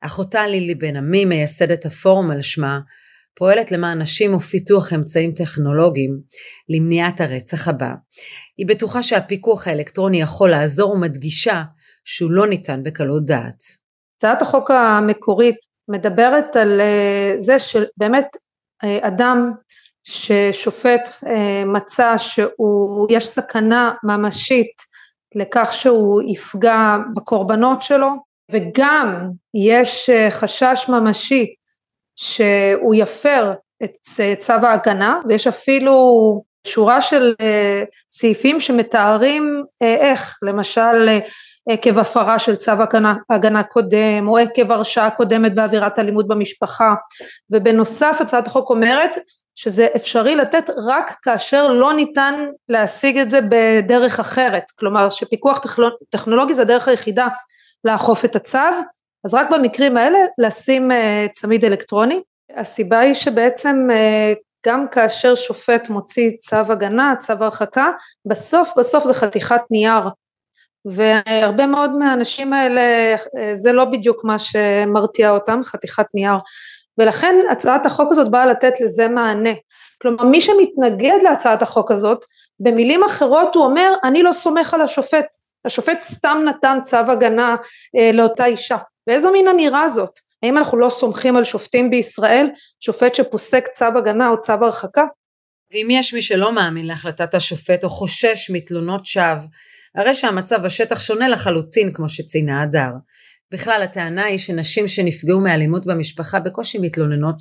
אחותה 0.00 0.46
לילי 0.46 0.74
בן 0.74 0.96
עמי, 0.96 1.24
מייסדת 1.24 1.86
הפורום 1.86 2.30
על 2.30 2.42
שמה, 2.42 2.80
פועלת 3.36 3.72
למען 3.72 4.02
נשים 4.02 4.34
ופיתוח 4.34 4.92
אמצעים 4.92 5.32
טכנולוגיים 5.32 6.20
למניעת 6.68 7.20
הרצח 7.20 7.68
הבא. 7.68 7.90
היא 8.56 8.66
בטוחה 8.66 9.02
שהפיקוח 9.02 9.68
האלקטרוני 9.68 10.20
יכול 10.20 10.50
לעזור 10.50 10.90
ומדגישה 10.90 11.62
שהוא 12.04 12.30
לא 12.30 12.46
ניתן 12.46 12.82
בקלות 12.82 13.24
דעת. 13.26 13.62
הצעת 14.16 14.42
החוק 14.42 14.70
המקורית 14.70 15.56
מדברת 15.88 16.56
על 16.56 16.80
אה, 16.80 17.34
זה 17.38 17.58
שבאמת 17.58 18.26
אה, 18.84 18.98
אדם 19.02 19.52
ששופט 20.02 21.08
אה, 21.26 21.64
מצא 21.66 22.14
שיש 22.18 23.26
סכנה 23.26 23.92
ממשית 24.02 24.76
לכך 25.34 25.72
שהוא 25.72 26.22
יפגע 26.26 26.96
בקורבנות 27.14 27.82
שלו 27.82 28.08
וגם 28.50 29.30
יש 29.54 30.10
חשש 30.30 30.86
ממשי 30.88 31.54
שהוא 32.16 32.94
יפר 32.94 33.52
את 33.84 33.92
צו 34.38 34.52
ההגנה 34.52 35.20
ויש 35.28 35.46
אפילו 35.46 35.94
שורה 36.66 37.02
של 37.02 37.34
סעיפים 38.10 38.60
שמתארים 38.60 39.64
איך 39.80 40.38
למשל 40.42 41.08
עקב 41.68 41.98
הפרה 41.98 42.38
של 42.38 42.56
צו 42.56 42.72
הגנה, 42.72 43.14
הגנה 43.30 43.62
קודם 43.62 44.28
או 44.28 44.38
עקב 44.38 44.72
הרשעה 44.72 45.10
קודמת 45.10 45.54
בעבירת 45.54 45.98
אלימות 45.98 46.28
במשפחה. 46.28 46.94
ובנוסף 47.50 48.18
הצעת 48.20 48.46
החוק 48.46 48.70
אומרת 48.70 49.10
שזה 49.54 49.86
אפשרי 49.96 50.36
לתת 50.36 50.70
רק 50.86 51.16
כאשר 51.22 51.68
לא 51.68 51.92
ניתן 51.92 52.34
להשיג 52.68 53.18
את 53.18 53.30
זה 53.30 53.40
בדרך 53.48 54.20
אחרת. 54.20 54.64
כלומר 54.78 55.10
שפיקוח 55.10 55.60
טכנולוגי 56.10 56.54
זה 56.54 56.62
הדרך 56.62 56.88
היחידה 56.88 57.26
לאכוף 57.84 58.24
את 58.24 58.36
הצו. 58.36 58.58
אז 59.24 59.34
רק 59.34 59.50
במקרים 59.50 59.96
האלה 59.96 60.18
לשים 60.38 60.90
uh, 60.90 60.94
צמיד 61.32 61.64
אלקטרוני. 61.64 62.20
הסיבה 62.56 62.98
היא 62.98 63.14
שבעצם 63.14 63.88
uh, 63.90 64.38
גם 64.66 64.88
כאשר 64.88 65.34
שופט 65.34 65.88
מוציא 65.88 66.30
צו 66.38 66.56
הגנה, 66.56 67.14
צו 67.18 67.32
הרחקה, 67.32 67.90
בסוף 68.26 68.72
בסוף 68.78 69.04
זה 69.04 69.14
חתיכת 69.14 69.60
נייר 69.70 70.02
והרבה 70.84 71.66
מאוד 71.66 71.90
מהאנשים 71.90 72.52
האלה 72.52 73.16
זה 73.52 73.72
לא 73.72 73.84
בדיוק 73.84 74.24
מה 74.24 74.38
שמרתיע 74.38 75.30
אותם 75.30 75.60
חתיכת 75.64 76.06
נייר. 76.14 76.36
ולכן 76.98 77.34
הצעת 77.50 77.86
החוק 77.86 78.12
הזאת 78.12 78.30
באה 78.30 78.46
לתת 78.46 78.80
לזה 78.80 79.08
מענה. 79.08 79.52
כלומר 80.02 80.24
מי 80.24 80.40
שמתנגד 80.40 81.18
להצעת 81.22 81.62
החוק 81.62 81.90
הזאת 81.90 82.24
במילים 82.60 83.04
אחרות 83.04 83.54
הוא 83.54 83.64
אומר 83.64 83.92
אני 84.04 84.22
לא 84.22 84.32
סומך 84.32 84.74
על 84.74 84.80
השופט. 84.80 85.26
השופט 85.64 86.02
סתם 86.02 86.38
נתן 86.44 86.78
צו 86.82 86.96
הגנה 86.96 87.56
אה, 87.96 88.10
לאותה 88.12 88.46
אישה. 88.46 88.76
ואיזו 89.06 89.32
מין 89.32 89.48
אמירה 89.48 89.88
זאת? 89.88 90.10
האם 90.42 90.58
אנחנו 90.58 90.78
לא 90.78 90.88
סומכים 90.88 91.36
על 91.36 91.44
שופטים 91.44 91.90
בישראל? 91.90 92.50
שופט 92.80 93.14
שפוסק 93.14 93.68
צו 93.68 93.84
הגנה 93.84 94.28
או 94.28 94.40
צו 94.40 94.52
הרחקה? 94.52 95.04
ואם 95.72 95.88
יש 95.90 96.14
מי 96.14 96.22
שלא 96.22 96.52
מאמין 96.52 96.86
להחלטת 96.86 97.34
השופט 97.34 97.84
או 97.84 97.90
חושש 97.90 98.50
מתלונות 98.52 99.06
שווא 99.06 99.46
הרי 99.94 100.14
שהמצב 100.14 100.62
בשטח 100.62 101.00
שונה 101.00 101.28
לחלוטין 101.28 101.92
כמו 101.92 102.08
שציינה 102.08 102.62
הדר. 102.62 102.90
בכלל 103.52 103.82
הטענה 103.82 104.24
היא 104.24 104.38
שנשים 104.38 104.88
שנפגעו 104.88 105.40
מאלימות 105.40 105.86
במשפחה 105.86 106.40
בקושי 106.40 106.78
מתלוננות 106.78 107.36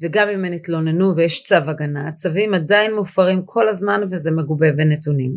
וגם 0.00 0.28
אם 0.28 0.44
הן 0.44 0.52
התלוננו 0.52 1.16
ויש 1.16 1.42
צו 1.42 1.54
הגנה, 1.54 2.08
הצווים 2.08 2.54
עדיין 2.54 2.94
מופרים 2.94 3.42
כל 3.44 3.68
הזמן 3.68 4.00
וזה 4.10 4.30
מגובה 4.30 4.72
בנתונים. 4.72 5.32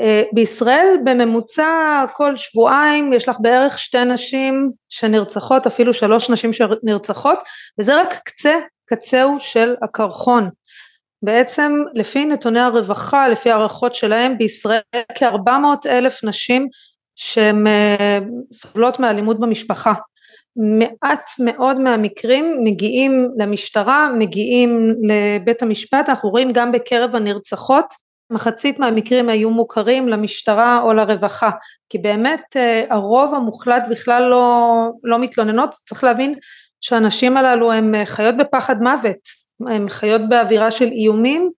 אה, 0.00 0.22
בישראל 0.32 0.86
בממוצע 1.04 2.04
כל 2.12 2.36
שבועיים 2.36 3.12
יש 3.12 3.28
לך 3.28 3.36
בערך 3.40 3.78
שתי 3.78 4.04
נשים 4.04 4.70
שנרצחות, 4.88 5.66
אפילו 5.66 5.94
שלוש 5.94 6.30
נשים 6.30 6.50
שנרצחות, 6.52 7.38
וזה 7.78 8.00
רק 8.00 8.14
קצה 8.24 8.54
קצהו 8.86 9.36
של 9.40 9.74
הקרחון. 9.82 10.48
בעצם 11.22 11.72
לפי 11.94 12.24
נתוני 12.24 12.60
הרווחה, 12.60 13.28
לפי 13.28 13.50
הערכות 13.50 13.94
שלהם 13.94 14.38
בישראל 14.38 14.80
כ-400 15.14 15.88
אלף 15.88 16.24
נשים 16.24 16.68
שהן 17.14 17.66
אה, 17.66 18.18
סובלות 18.52 19.00
מאלימות 19.00 19.40
במשפחה. 19.40 19.92
מעט 20.78 21.30
מאוד 21.38 21.80
מהמקרים 21.80 22.56
מגיעים 22.64 23.28
למשטרה, 23.38 24.10
מגיעים 24.18 24.94
לבית 25.02 25.62
המשפט, 25.62 26.08
אנחנו 26.08 26.30
רואים 26.30 26.50
גם 26.52 26.72
בקרב 26.72 27.16
הנרצחות, 27.16 27.94
מחצית 28.32 28.78
מהמקרים 28.78 29.28
היו 29.28 29.50
מוכרים 29.50 30.08
למשטרה 30.08 30.80
או 30.82 30.94
לרווחה, 30.94 31.50
כי 31.88 31.98
באמת 31.98 32.56
אה, 32.56 32.84
הרוב 32.90 33.34
המוחלט 33.34 33.82
בכלל 33.90 34.22
לא, 34.22 34.66
לא 35.04 35.18
מתלוננות, 35.18 35.70
צריך 35.70 36.04
להבין 36.04 36.34
שהנשים 36.80 37.36
הללו 37.36 37.72
הן 37.72 37.94
אה, 37.94 38.06
חיות 38.06 38.36
בפחד 38.36 38.82
מוות, 38.82 39.41
הן 39.68 39.88
חיות 39.88 40.20
באווירה 40.28 40.70
של 40.70 40.84
איומים 40.84 41.50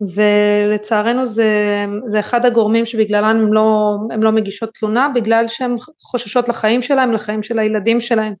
ולצערנו 0.00 1.26
זה, 1.26 1.84
זה 2.06 2.20
אחד 2.20 2.46
הגורמים 2.46 2.86
שבגללם 2.86 3.24
הן 3.24 3.48
לא, 3.50 3.96
לא 4.22 4.32
מגישות 4.32 4.70
תלונה 4.74 5.08
בגלל 5.14 5.48
שהן 5.48 5.76
חוששות 6.00 6.48
לחיים 6.48 6.82
שלהם, 6.82 7.12
לחיים 7.12 7.42
של 7.42 7.58
הילדים 7.58 8.00
שלהם. 8.00 8.34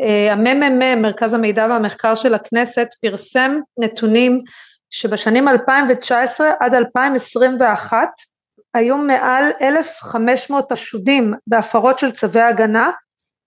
אה, 0.00 0.32
הממ"מ, 0.32 1.02
מרכז 1.02 1.34
המידע 1.34 1.66
והמחקר 1.70 2.14
של 2.14 2.34
הכנסת, 2.34 2.88
פרסם 3.02 3.56
נתונים 3.78 4.40
שבשנים 4.90 5.48
2019 5.48 6.50
עד 6.60 6.74
2021 6.74 8.08
היו 8.74 8.96
מעל 8.96 9.44
1,500 9.62 10.72
חשודים 10.72 11.34
בהפרות 11.46 11.98
של 11.98 12.10
צווי 12.10 12.42
הגנה, 12.42 12.90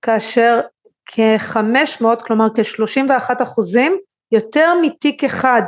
כאשר 0.01 0.59
כ-500, 1.05 2.05
כלומר 2.25 2.47
כ-31 2.55 3.43
אחוזים, 3.43 3.97
יותר 4.31 4.73
מתיק 4.81 5.23
אחד 5.23 5.61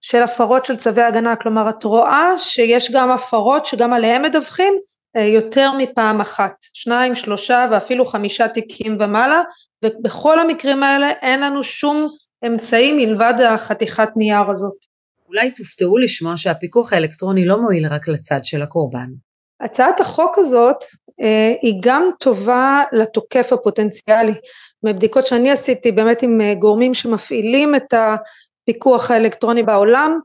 של 0.00 0.22
הפרות 0.22 0.64
של 0.64 0.76
צווי 0.76 1.02
הגנה, 1.02 1.36
כלומר 1.36 1.70
את 1.70 1.84
רואה 1.84 2.38
שיש 2.38 2.90
גם 2.90 3.10
הפרות 3.10 3.66
שגם 3.66 3.92
עליהם 3.92 4.22
מדווחים 4.22 4.74
אה, 5.16 5.22
יותר 5.22 5.70
מפעם 5.78 6.20
אחת, 6.20 6.54
שניים, 6.72 7.14
שלושה 7.14 7.66
ואפילו 7.70 8.06
חמישה 8.06 8.48
תיקים 8.48 8.96
ומעלה, 9.00 9.42
ובכל 9.84 10.40
המקרים 10.40 10.82
האלה 10.82 11.10
אין 11.10 11.40
לנו 11.40 11.64
שום 11.64 12.08
אמצעי 12.46 13.06
מלבד 13.06 13.34
החתיכת 13.48 14.08
נייר 14.16 14.50
הזאת. 14.50 14.76
אולי 15.28 15.50
תופתעו 15.50 15.98
לשמוע 15.98 16.36
שהפיקוח 16.36 16.92
האלקטרוני 16.92 17.44
לא 17.44 17.60
מועיל 17.60 17.86
רק 17.86 18.08
לצד 18.08 18.40
של 18.42 18.62
הקורבן. 18.62 19.08
הצעת 19.60 20.00
החוק 20.00 20.38
הזאת 20.38 20.84
אה, 21.20 21.54
היא 21.62 21.74
גם 21.80 22.10
טובה 22.20 22.82
לתוקף 22.92 23.52
הפוטנציאלי. 23.52 24.34
מבדיקות 24.84 25.26
שאני 25.26 25.50
עשיתי 25.50 25.92
באמת 25.92 26.22
עם 26.22 26.40
אה, 26.40 26.54
גורמים 26.54 26.94
שמפעילים 26.94 27.74
את 27.74 27.94
הפיקוח 27.94 29.10
האלקטרוני 29.10 29.62
בעולם, 29.62 30.18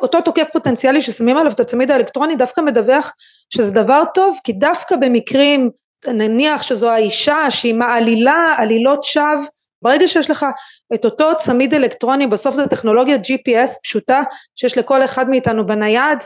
אותו 0.00 0.20
תוקף 0.20 0.48
פוטנציאלי 0.52 1.00
ששמים 1.00 1.36
עליו 1.36 1.52
את 1.52 1.60
הצמיד 1.60 1.90
האלקטרוני 1.90 2.36
דווקא 2.36 2.60
מדווח 2.60 3.12
שזה 3.54 3.74
דבר 3.74 4.02
טוב 4.14 4.38
כי 4.44 4.52
דווקא 4.52 4.96
במקרים 4.96 5.70
נניח 6.06 6.62
שזו 6.62 6.90
האישה 6.90 7.50
שהיא 7.50 7.74
מעלילה 7.74 8.54
עלילות 8.58 9.04
שווא 9.04 9.46
ברגע 9.82 10.08
שיש 10.08 10.30
לך 10.30 10.46
את 10.94 11.04
אותו 11.04 11.36
צמיד 11.38 11.74
אלקטרוני 11.74 12.26
בסוף 12.26 12.54
זו 12.54 12.66
טכנולוגיית 12.66 13.20
GPS 13.20 13.70
פשוטה 13.82 14.22
שיש 14.56 14.78
לכל 14.78 15.04
אחד 15.04 15.30
מאיתנו 15.30 15.66
בנייד 15.66 16.18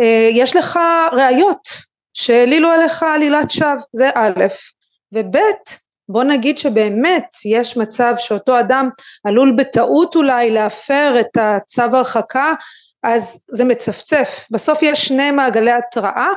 אה, 0.00 0.28
יש 0.32 0.56
לך 0.56 0.78
ראיות 1.12 1.68
שהעלילו 2.12 2.70
עליך 2.70 3.02
עלילת 3.02 3.50
שווא 3.50 3.74
זה 3.92 4.10
א' 4.14 4.46
וב' 5.12 5.36
בוא 6.08 6.24
נגיד 6.24 6.58
שבאמת 6.58 7.24
יש 7.44 7.76
מצב 7.76 8.14
שאותו 8.18 8.60
אדם 8.60 8.88
עלול 9.24 9.52
בטעות 9.56 10.16
אולי 10.16 10.50
להפר 10.50 11.16
את 11.20 11.36
הצו 11.36 11.82
הרחקה 11.82 12.54
אז 13.02 13.40
זה 13.50 13.64
מצפצף. 13.64 14.46
בסוף 14.50 14.82
יש 14.82 15.08
שני 15.08 15.30
מעגלי 15.30 15.72
התראה. 15.72 16.28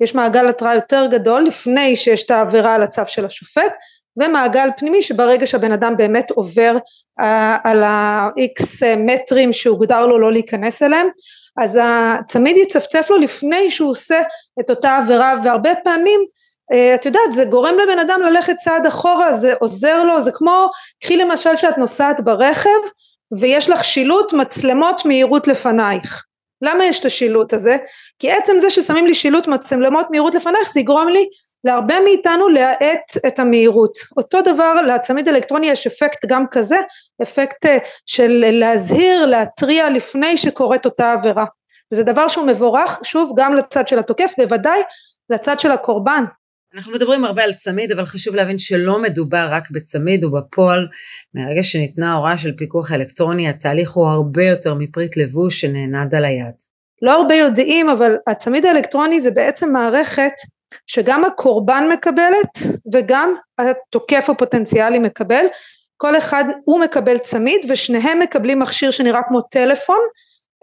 יש 0.00 0.14
מעגל 0.14 0.48
התראה 0.48 0.74
יותר 0.74 1.06
גדול 1.10 1.42
לפני 1.42 1.96
שיש 1.96 2.22
את 2.22 2.30
העבירה 2.30 2.74
על 2.74 2.82
הצו 2.82 3.02
של 3.06 3.26
השופט 3.26 3.72
ומעגל 4.16 4.68
פנימי 4.76 5.02
שברגע 5.02 5.46
שהבן 5.46 5.72
אדם 5.72 5.96
באמת 5.96 6.30
עובר 6.30 6.76
uh, 7.20 7.24
על 7.64 7.82
ה-X 7.82 8.86
מטרים 8.96 9.52
שהוגדר 9.52 10.06
לו 10.06 10.18
לא 10.18 10.32
להיכנס 10.32 10.82
אליהם 10.82 11.08
אז 11.58 11.80
הצמיד 11.82 12.56
יצפצף 12.56 13.06
לו 13.10 13.16
לפני 13.16 13.70
שהוא 13.70 13.90
עושה 13.90 14.20
את 14.60 14.70
אותה 14.70 14.96
עבירה 14.96 15.34
והרבה 15.44 15.70
פעמים 15.84 16.20
אה, 16.20 16.26
את 16.94 17.06
יודעת 17.06 17.32
זה 17.32 17.44
גורם 17.44 17.74
לבן 17.74 17.98
אדם 17.98 18.20
ללכת 18.22 18.56
צעד 18.56 18.86
אחורה 18.86 19.32
זה 19.32 19.54
עוזר 19.58 20.04
לו 20.04 20.20
זה 20.20 20.30
כמו 20.34 20.68
קחי 21.02 21.16
למשל 21.16 21.56
שאת 21.56 21.78
נוסעת 21.78 22.20
ברכב 22.20 22.70
ויש 23.40 23.70
לך 23.70 23.84
שילוט 23.84 24.32
מצלמות 24.32 25.04
מהירות 25.04 25.48
לפנייך. 25.48 26.24
למה 26.62 26.84
יש 26.84 27.00
את 27.00 27.04
השילוט 27.04 27.52
הזה? 27.52 27.76
כי 28.18 28.30
עצם 28.30 28.58
זה 28.58 28.70
ששמים 28.70 29.06
לי 29.06 29.14
שילוט 29.14 29.48
מצלמות 29.48 30.06
מהירות 30.10 30.34
לפנייך 30.34 30.70
זה 30.70 30.80
יגרום 30.80 31.08
לי 31.08 31.26
להרבה 31.64 32.00
מאיתנו 32.00 32.48
להאט 32.48 33.16
את 33.26 33.38
המהירות. 33.38 33.92
אותו 34.16 34.42
דבר 34.42 34.74
לצמיד 34.74 35.28
אלקטרוני 35.28 35.70
יש 35.70 35.86
אפקט 35.86 36.26
גם 36.26 36.44
כזה 36.50 36.76
אפקט 37.22 37.66
אה, 37.66 37.78
של 38.06 38.44
להזהיר 38.50 39.26
להתריע 39.26 39.90
לפני 39.90 40.36
שקורית 40.36 40.84
אותה 40.84 41.12
עבירה. 41.12 41.44
וזה 41.92 42.04
דבר 42.04 42.28
שהוא 42.28 42.46
מבורך 42.46 43.00
שוב 43.02 43.32
גם 43.36 43.54
לצד 43.54 43.88
של 43.88 43.98
התוקף 43.98 44.32
בוודאי 44.38 44.80
לצד 45.30 45.60
של 45.60 45.70
הקורבן 45.70 46.24
אנחנו 46.76 46.92
מדברים 46.92 47.24
הרבה 47.24 47.42
על 47.42 47.52
צמיד, 47.52 47.92
אבל 47.92 48.04
חשוב 48.04 48.34
להבין 48.34 48.58
שלא 48.58 49.02
מדובר 49.02 49.48
רק 49.50 49.70
בצמיד 49.70 50.24
ובפועל. 50.24 50.86
מהרגע 51.34 51.62
שניתנה 51.62 52.12
ההוראה 52.12 52.38
של 52.38 52.52
פיקוח 52.56 52.92
אלקטרוני, 52.92 53.48
התהליך 53.48 53.90
הוא 53.90 54.06
הרבה 54.06 54.44
יותר 54.44 54.74
מפריט 54.74 55.16
לבוש 55.16 55.60
שנענד 55.60 56.14
על 56.14 56.24
היד. 56.24 56.54
לא 57.02 57.12
הרבה 57.12 57.34
יודעים, 57.34 57.88
אבל 57.88 58.16
הצמיד 58.26 58.66
האלקטרוני 58.66 59.20
זה 59.20 59.30
בעצם 59.30 59.72
מערכת 59.72 60.32
שגם 60.86 61.24
הקורבן 61.24 61.84
מקבלת 61.92 62.58
וגם 62.92 63.34
התוקף 63.58 64.30
הפוטנציאלי 64.30 64.98
מקבל. 64.98 65.44
כל 65.96 66.18
אחד 66.18 66.44
הוא 66.64 66.80
מקבל 66.80 67.18
צמיד 67.18 67.60
ושניהם 67.70 68.20
מקבלים 68.20 68.58
מכשיר 68.58 68.90
שנראה 68.90 69.20
כמו 69.28 69.40
טלפון 69.40 70.00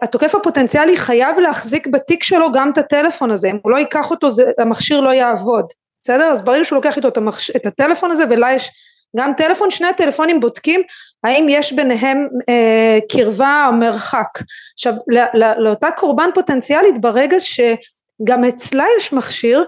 התוקף 0.02 0.34
הפוטנציאלי 0.34 0.96
חייב 0.96 1.38
להחזיק 1.38 1.86
בתיק 1.86 2.22
שלו 2.22 2.52
גם 2.52 2.70
את 2.72 2.78
הטלפון 2.78 3.30
הזה 3.30 3.50
אם 3.50 3.56
הוא 3.62 3.72
לא 3.72 3.76
ייקח 3.76 4.10
אותו 4.10 4.30
זה, 4.30 4.50
המכשיר 4.58 5.00
לא 5.00 5.10
יעבוד 5.10 5.66
בסדר? 6.04 6.24
אז 6.24 6.44
ברגע 6.44 6.64
שהוא 6.64 6.76
לוקח 6.76 6.96
איתו 6.96 7.08
את, 7.08 7.16
המחש... 7.16 7.50
את 7.50 7.66
הטלפון 7.66 8.10
הזה 8.10 8.24
ולה 8.30 8.52
יש 8.52 8.70
גם 9.16 9.32
טלפון 9.36 9.70
שני 9.70 9.86
הטלפונים 9.86 10.40
בודקים 10.40 10.82
האם 11.24 11.46
יש 11.48 11.72
ביניהם 11.72 12.28
אה, 12.48 12.98
קרבה 13.12 13.66
או 13.68 13.72
מרחק. 13.72 14.28
עכשיו 14.74 14.94
לא, 15.08 15.22
לא, 15.34 15.46
לאותה 15.58 15.88
קורבן 15.96 16.28
פוטנציאלית 16.34 17.00
ברגע 17.00 17.36
שגם 17.40 18.44
אצלה 18.44 18.84
יש 18.98 19.12
מכשיר 19.12 19.64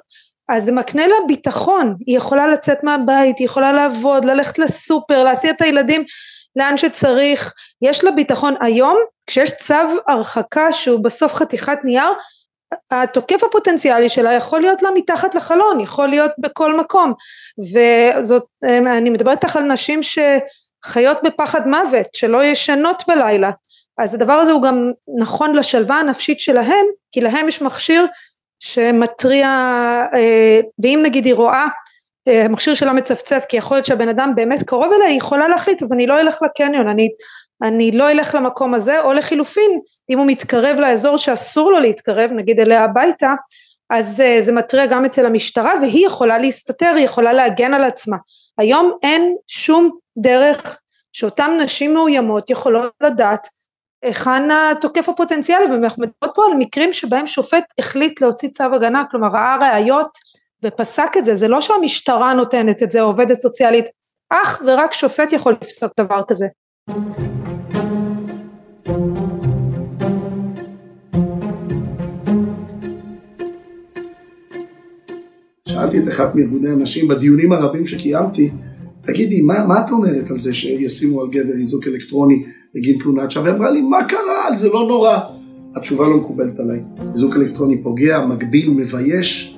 אז 0.49 0.65
זה 0.65 0.73
מקנה 0.73 1.07
לה 1.07 1.15
ביטחון, 1.27 1.97
היא 2.07 2.17
יכולה 2.17 2.47
לצאת 2.47 2.85
מהבית, 2.85 3.39
היא 3.39 3.45
יכולה 3.45 3.73
לעבוד, 3.73 4.25
ללכת 4.25 4.59
לסופר, 4.59 5.25
להסיע 5.25 5.51
את 5.51 5.63
הילדים 5.63 6.05
לאן 6.57 6.79
שצריך, 6.79 7.53
יש 7.83 8.05
לה 8.05 8.11
ביטחון. 8.11 8.55
היום, 8.61 8.99
כשיש 9.27 9.51
צו 9.51 9.75
הרחקה 10.09 10.73
שהוא 10.73 11.05
בסוף 11.05 11.35
חתיכת 11.35 11.79
נייר, 11.85 12.13
התוקף 12.91 13.45
הפוטנציאלי 13.45 14.09
שלה 14.09 14.33
יכול 14.33 14.61
להיות 14.61 14.83
לה 14.83 14.89
מתחת 14.95 15.35
לחלון, 15.35 15.81
יכול 15.81 16.09
להיות 16.09 16.31
בכל 16.39 16.81
מקום, 16.81 17.13
וזאת, 17.59 18.45
אני 18.87 19.11
מדברת 19.11 19.45
איתך 19.45 19.57
על 19.57 19.63
נשים 19.63 20.01
שחיות 20.03 21.19
בפחד 21.25 21.69
מוות, 21.69 22.15
שלא 22.15 22.45
ישנות 22.45 23.03
בלילה, 23.09 23.51
אז 23.99 24.15
הדבר 24.15 24.33
הזה 24.33 24.53
הוא 24.53 24.63
גם 24.63 24.93
נכון 25.19 25.55
לשלווה 25.55 26.01
הנפשית 26.01 26.41
שלהם, 26.41 26.87
כי 27.13 27.21
להם 27.21 27.49
יש 27.49 27.63
מכשיר 27.63 28.07
שמתריע 28.59 29.49
אה, 30.15 30.61
ואם 30.83 31.01
נגיד 31.03 31.25
היא 31.25 31.35
רואה 31.35 31.63
אה, 31.63 31.69
המכשיר 32.27 32.75
שלה 32.75 32.93
מצפצף 32.93 33.45
כי 33.49 33.57
יכול 33.57 33.77
להיות 33.77 33.87
שהבן 33.87 34.09
אדם 34.09 34.33
באמת 34.35 34.63
קרוב 34.63 34.93
אליה 34.93 35.09
היא 35.09 35.19
יכולה 35.19 35.49
להחליט 35.49 35.83
אז 35.83 35.93
אני 35.93 36.07
לא 36.07 36.21
אלך 36.21 36.43
לקניון 36.43 36.89
אני, 36.89 37.09
אני 37.63 37.93
לא 37.93 38.11
אלך 38.11 38.35
למקום 38.35 38.75
הזה 38.75 39.01
או 39.01 39.13
לחילופין 39.13 39.81
אם 40.11 40.19
הוא 40.19 40.27
מתקרב 40.27 40.77
לאזור 40.81 41.17
שאסור 41.17 41.73
לו 41.73 41.81
להתקרב 41.81 42.31
נגיד 42.33 42.61
אליה 42.61 42.85
הביתה 42.85 43.35
אז 43.91 44.21
אה, 44.21 44.37
זה 44.41 44.53
מתריע 44.53 44.87
גם 44.87 45.05
אצל 45.05 45.27
המשטרה 45.27 45.73
והיא 45.81 46.07
יכולה 46.07 46.39
להסתתר 46.39 46.93
היא 46.97 47.05
יכולה 47.05 47.33
להגן 47.33 47.75
על 47.75 47.85
עצמה. 47.85 48.17
היום 48.59 48.93
אין 49.03 49.37
שום 49.47 49.91
דרך 50.19 50.79
שאותן 51.13 51.51
נשים 51.63 51.95
מאוימות 51.95 52.51
יכולות 52.51 52.93
לדעת 53.03 53.49
היכן 54.03 54.51
התוקף 54.51 55.09
הפוטנציאלי 55.09 55.65
ואנחנו 55.65 56.03
מדברים 56.03 56.33
פה 56.35 56.43
על 56.47 56.59
מקרים 56.59 56.93
שבהם 56.93 57.27
שופט 57.27 57.65
החליט 57.79 58.21
להוציא 58.21 58.49
צו 58.49 58.65
הגנה 58.75 59.05
כלומר 59.11 59.29
ראה 59.29 59.57
ראיות 59.61 60.09
ופסק 60.65 61.17
את 61.19 61.25
זה 61.25 61.35
זה 61.35 61.49
לא 61.49 61.61
שהמשטרה 61.61 62.35
נותנת 62.35 62.83
את 62.83 62.91
זה 62.91 63.01
או 63.01 63.07
עובדת 63.07 63.41
סוציאלית 63.41 63.85
אך 64.31 64.63
ורק 64.67 64.93
שופט 64.93 65.33
יכול 65.33 65.55
לפסוק 65.63 65.93
דבר 66.01 66.21
כזה 66.29 66.47
שאלתי 75.69 75.99
את 75.99 76.09
אחת 76.09 76.35
מארגוני 76.35 76.71
הנשים 76.71 77.09
בדיונים 77.09 77.53
הרבים 77.53 77.87
שקיימתי 77.87 78.51
תגידי, 79.07 79.41
מה, 79.41 79.65
מה 79.65 79.75
את 79.85 79.91
אומרת 79.91 80.31
על 80.31 80.41
זה 80.41 80.55
שישימו 80.55 81.23
על 81.23 81.29
גבר 81.31 81.53
איזוק 81.59 81.87
אלקטרוני 81.87 82.45
בגין 82.75 82.99
תלונת 83.03 83.31
שווא? 83.31 83.51
אמרה 83.51 83.71
לי, 83.71 83.81
מה 83.81 84.05
קרה? 84.09 84.57
זה 84.57 84.69
לא 84.69 84.87
נורא. 84.89 85.19
התשובה 85.77 86.09
לא 86.09 86.17
מקובלת 86.17 86.59
עליי. 86.59 86.81
איזוק 87.13 87.37
אלקטרוני 87.37 87.83
פוגע, 87.83 88.27
מגביל, 88.27 88.71
מבייש, 88.71 89.56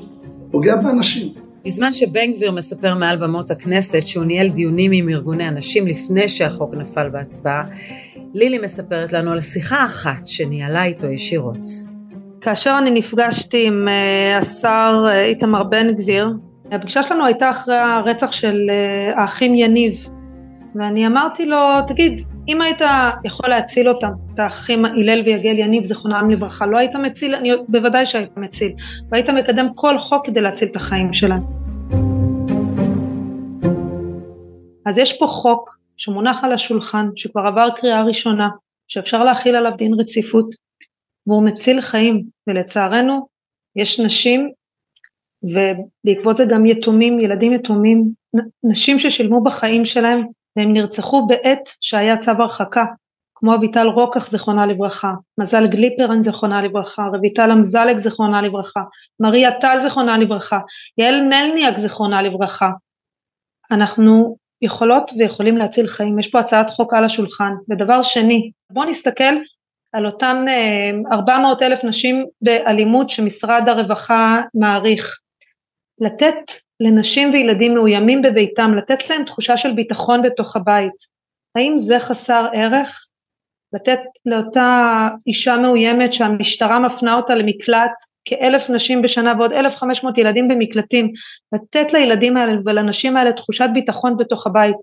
פוגע 0.50 0.76
באנשים. 0.76 1.32
בזמן 1.64 1.92
שבן 1.92 2.32
גביר 2.32 2.52
מספר 2.52 2.94
מעל 2.94 3.16
במות 3.16 3.50
הכנסת 3.50 4.06
שהוא 4.06 4.24
ניהל 4.24 4.48
דיונים 4.48 4.90
עם 4.94 5.08
ארגוני 5.08 5.44
הנשים 5.44 5.86
לפני 5.86 6.28
שהחוק 6.28 6.74
נפל 6.74 7.08
בהצבעה, 7.08 7.64
לילי 8.34 8.58
מספרת 8.58 9.12
לנו 9.12 9.32
על 9.32 9.40
שיחה 9.40 9.84
אחת 9.84 10.26
שניהלה 10.26 10.84
איתו 10.84 11.06
ישירות. 11.06 11.68
כאשר 12.40 12.76
אני 12.78 12.90
נפגשתי 12.90 13.66
עם 13.66 13.88
אה, 13.88 14.38
השר 14.38 15.04
אה, 15.08 15.24
איתמר 15.24 15.62
בן 15.62 15.94
גביר, 15.94 16.28
הפגישה 16.72 17.02
שלנו 17.02 17.26
הייתה 17.26 17.50
אחרי 17.50 17.76
הרצח 17.76 18.32
של 18.32 18.70
אה, 18.70 19.20
האחים 19.20 19.54
יניב 19.54 20.08
ואני 20.74 21.06
אמרתי 21.06 21.46
לו 21.46 21.58
תגיד 21.86 22.22
אם 22.48 22.60
היית 22.60 22.82
יכול 23.24 23.50
להציל 23.50 23.88
אותם 23.88 24.10
את 24.34 24.38
האחים 24.38 24.84
הלל 24.84 25.22
ויגל 25.24 25.58
יניב 25.58 25.84
זכרונם 25.84 26.30
לברכה 26.30 26.66
לא 26.66 26.78
היית 26.78 26.94
מציל 26.94 27.34
אני 27.34 27.50
בוודאי 27.68 28.06
שהיית 28.06 28.36
מציל 28.36 28.72
והיית 29.10 29.30
מקדם 29.30 29.68
כל 29.74 29.98
חוק 29.98 30.26
כדי 30.26 30.40
להציל 30.40 30.68
את 30.70 30.76
החיים 30.76 31.12
שלהם. 31.12 31.42
אז 34.86 34.98
יש 34.98 35.18
פה 35.18 35.26
חוק 35.26 35.78
שמונח 35.96 36.44
על 36.44 36.52
השולחן 36.52 37.08
שכבר 37.16 37.46
עבר 37.46 37.68
קריאה 37.76 38.04
ראשונה 38.04 38.48
שאפשר 38.88 39.24
להכיל 39.24 39.56
עליו 39.56 39.72
דין 39.76 39.94
רציפות 39.94 40.54
והוא 41.26 41.42
מציל 41.42 41.80
חיים 41.80 42.24
ולצערנו 42.46 43.26
יש 43.76 44.00
נשים 44.00 44.50
ובעקבות 45.42 46.36
זה 46.36 46.44
גם 46.50 46.66
יתומים, 46.66 47.20
ילדים 47.20 47.52
יתומים, 47.52 48.04
נשים 48.64 48.98
ששילמו 48.98 49.42
בחיים 49.42 49.84
שלהם 49.84 50.24
והם 50.58 50.72
נרצחו 50.72 51.26
בעת 51.26 51.68
שהיה 51.80 52.16
צו 52.16 52.30
הרחקה 52.30 52.84
כמו 53.34 53.54
אביטל 53.54 53.86
רוקח 53.86 54.28
זכרונה 54.28 54.66
לברכה, 54.66 55.12
מזל 55.40 55.66
גליפרן 55.66 56.22
זכרונה 56.22 56.62
לברכה, 56.62 57.02
רויטל 57.02 57.52
אמזלג 57.52 57.96
זכרונה 57.96 58.42
לברכה, 58.42 58.80
מריה 59.20 59.60
טל 59.60 59.80
זכרונה 59.80 60.18
לברכה, 60.18 60.58
יעל 60.98 61.22
מלניאק 61.22 61.76
זכרונה 61.76 62.22
לברכה. 62.22 62.70
אנחנו 63.70 64.36
יכולות 64.62 65.10
ויכולים 65.18 65.56
להציל 65.56 65.86
חיים, 65.86 66.18
יש 66.18 66.28
פה 66.28 66.40
הצעת 66.40 66.70
חוק 66.70 66.94
על 66.94 67.04
השולחן. 67.04 67.52
ודבר 67.70 68.02
שני, 68.02 68.50
בואו 68.72 68.88
נסתכל 68.88 69.34
על 69.92 70.06
אותם 70.06 70.44
400 71.12 71.62
אה, 71.62 71.66
אלף 71.66 71.84
נשים 71.84 72.24
באלימות 72.42 73.10
שמשרד 73.10 73.68
הרווחה 73.68 74.40
מעריך. 74.54 75.18
לתת 76.00 76.52
לנשים 76.80 77.30
וילדים 77.32 77.74
מאוימים 77.74 78.22
בביתם, 78.22 78.74
לתת 78.76 79.10
להם 79.10 79.24
תחושה 79.24 79.56
של 79.56 79.72
ביטחון 79.72 80.22
בתוך 80.22 80.56
הבית. 80.56 81.18
האם 81.54 81.78
זה 81.78 81.98
חסר 81.98 82.46
ערך? 82.54 83.04
לתת 83.72 84.00
לאותה 84.26 85.08
אישה 85.26 85.56
מאוימת 85.56 86.12
שהמשטרה 86.12 86.78
מפנה 86.78 87.14
אותה 87.14 87.34
למקלט 87.34 87.92
כאלף 88.24 88.70
נשים 88.70 89.02
בשנה 89.02 89.34
ועוד 89.38 89.52
אלף 89.52 89.76
חמש 89.76 90.04
מאות 90.04 90.18
ילדים 90.18 90.48
במקלטים, 90.48 91.12
לתת 91.52 91.92
לילדים 91.92 92.36
האלה 92.36 92.52
ולנשים 92.64 93.16
האלה 93.16 93.32
תחושת 93.32 93.68
ביטחון 93.74 94.16
בתוך 94.16 94.46
הבית. 94.46 94.76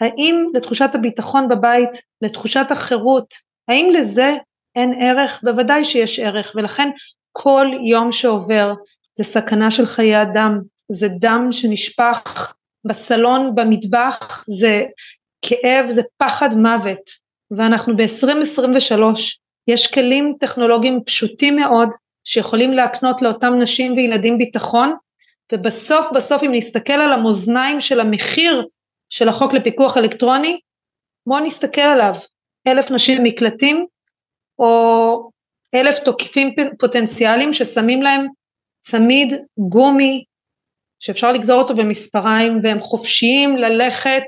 האם 0.00 0.46
לתחושת 0.54 0.94
הביטחון 0.94 1.48
בבית, 1.48 1.90
לתחושת 2.22 2.66
החירות, 2.70 3.34
האם 3.68 3.90
לזה 3.94 4.36
אין 4.76 4.94
ערך? 5.02 5.40
בוודאי 5.42 5.84
שיש 5.84 6.18
ערך 6.18 6.52
ולכן 6.54 6.90
כל 7.32 7.66
יום 7.90 8.12
שעובר 8.12 8.74
זה 9.18 9.24
סכנה 9.24 9.70
של 9.70 9.86
חיי 9.86 10.22
אדם, 10.22 10.60
זה 10.92 11.08
דם 11.08 11.48
שנשפך 11.52 12.54
בסלון, 12.84 13.54
במטבח, 13.54 14.44
זה 14.48 14.84
כאב, 15.42 15.86
זה 15.88 16.02
פחד 16.16 16.54
מוות, 16.54 17.10
ואנחנו 17.50 17.96
ב-2023, 17.96 19.02
יש 19.68 19.86
כלים 19.86 20.34
טכנולוגיים 20.40 21.00
פשוטים 21.06 21.56
מאוד 21.56 21.88
שיכולים 22.24 22.72
להקנות 22.72 23.22
לאותם 23.22 23.52
נשים 23.62 23.92
וילדים 23.92 24.38
ביטחון, 24.38 24.94
ובסוף 25.52 26.06
בסוף 26.14 26.42
אם 26.42 26.50
נסתכל 26.54 26.92
על 26.92 27.12
המאזניים 27.12 27.80
של 27.80 28.00
המחיר 28.00 28.66
של 29.08 29.28
החוק 29.28 29.52
לפיקוח 29.52 29.96
אלקטרוני, 29.96 30.60
בואו 31.26 31.44
נסתכל 31.44 31.80
עליו, 31.80 32.14
אלף 32.66 32.90
נשים 32.90 33.22
מקלטים, 33.22 33.86
או 34.58 35.30
אלף 35.74 35.98
תוקפים 35.98 36.54
פוטנציאליים 36.78 37.52
ששמים 37.52 38.02
להם 38.02 38.26
צמיד 38.80 39.34
גומי 39.58 40.24
שאפשר 41.00 41.32
לגזור 41.32 41.62
אותו 41.62 41.74
במספריים 41.74 42.60
והם 42.62 42.80
חופשיים 42.80 43.56
ללכת 43.56 44.22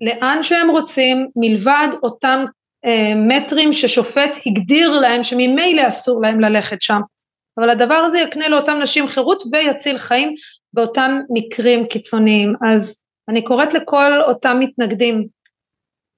לאן 0.00 0.42
שהם 0.42 0.70
רוצים 0.70 1.28
מלבד 1.36 1.88
אותם 2.02 2.44
אה, 2.84 3.12
מטרים 3.16 3.72
ששופט 3.72 4.36
הגדיר 4.46 5.00
להם 5.00 5.22
שממילא 5.22 5.88
אסור 5.88 6.22
להם 6.22 6.40
ללכת 6.40 6.82
שם. 6.82 7.00
אבל 7.58 7.70
הדבר 7.70 7.94
הזה 7.94 8.18
יקנה 8.18 8.48
לאותם 8.48 8.78
נשים 8.82 9.08
חירות 9.08 9.42
ויציל 9.52 9.98
חיים 9.98 10.34
באותם 10.72 11.20
מקרים 11.30 11.86
קיצוניים. 11.86 12.54
אז 12.66 13.02
אני 13.28 13.44
קוראת 13.44 13.74
לכל 13.74 14.20
אותם 14.22 14.56
מתנגדים 14.60 15.26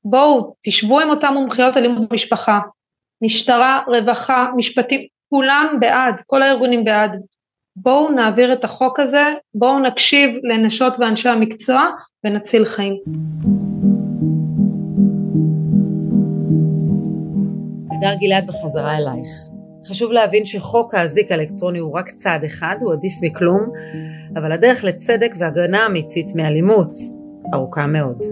בואו 0.04 0.54
תשבו 0.62 1.00
עם 1.00 1.10
אותם 1.10 1.32
מומחיות 1.32 1.76
אלימות 1.76 2.08
במשפחה 2.08 2.58
משטרה, 3.22 3.80
רווחה, 3.86 4.46
משפטים, 4.56 5.06
כולם 5.28 5.76
בעד, 5.80 6.20
כל 6.26 6.42
הארגונים 6.42 6.84
בעד 6.84 7.20
בואו 7.76 8.12
נעביר 8.12 8.52
את 8.52 8.64
החוק 8.64 9.00
הזה, 9.00 9.24
בואו 9.54 9.78
נקשיב 9.78 10.36
לנשות 10.42 10.96
ואנשי 10.98 11.28
המקצוע 11.28 11.90
ונציל 12.24 12.64
חיים. 12.64 12.94
הדר 17.90 18.14
גלעד 18.20 18.46
בחזרה 18.46 18.96
אלייך. 18.96 19.28
חשוב 19.86 20.12
להבין 20.12 20.44
שחוק 20.44 20.94
האזיק 20.94 21.30
האלקטרוני 21.30 21.78
הוא 21.78 21.92
רק 21.98 22.10
צעד 22.10 22.44
אחד, 22.44 22.76
הוא 22.80 22.92
עדיף 22.92 23.12
מכלום, 23.22 23.70
אבל 24.36 24.52
הדרך 24.52 24.84
לצדק 24.84 25.34
והגנה 25.38 25.86
אמיתית 25.86 26.26
מאלימות 26.34 26.90
ארוכה 27.54 27.86
מאוד. 27.86 28.22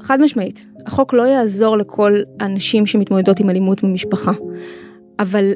חד 0.00 0.20
משמעית, 0.20 0.66
החוק 0.86 1.14
לא 1.14 1.22
יעזור 1.22 1.78
לכל 1.78 2.22
הנשים 2.40 2.86
שמתמודדות 2.86 3.40
עם 3.40 3.50
אלימות 3.50 3.84
במשפחה, 3.84 4.32
אבל 5.18 5.52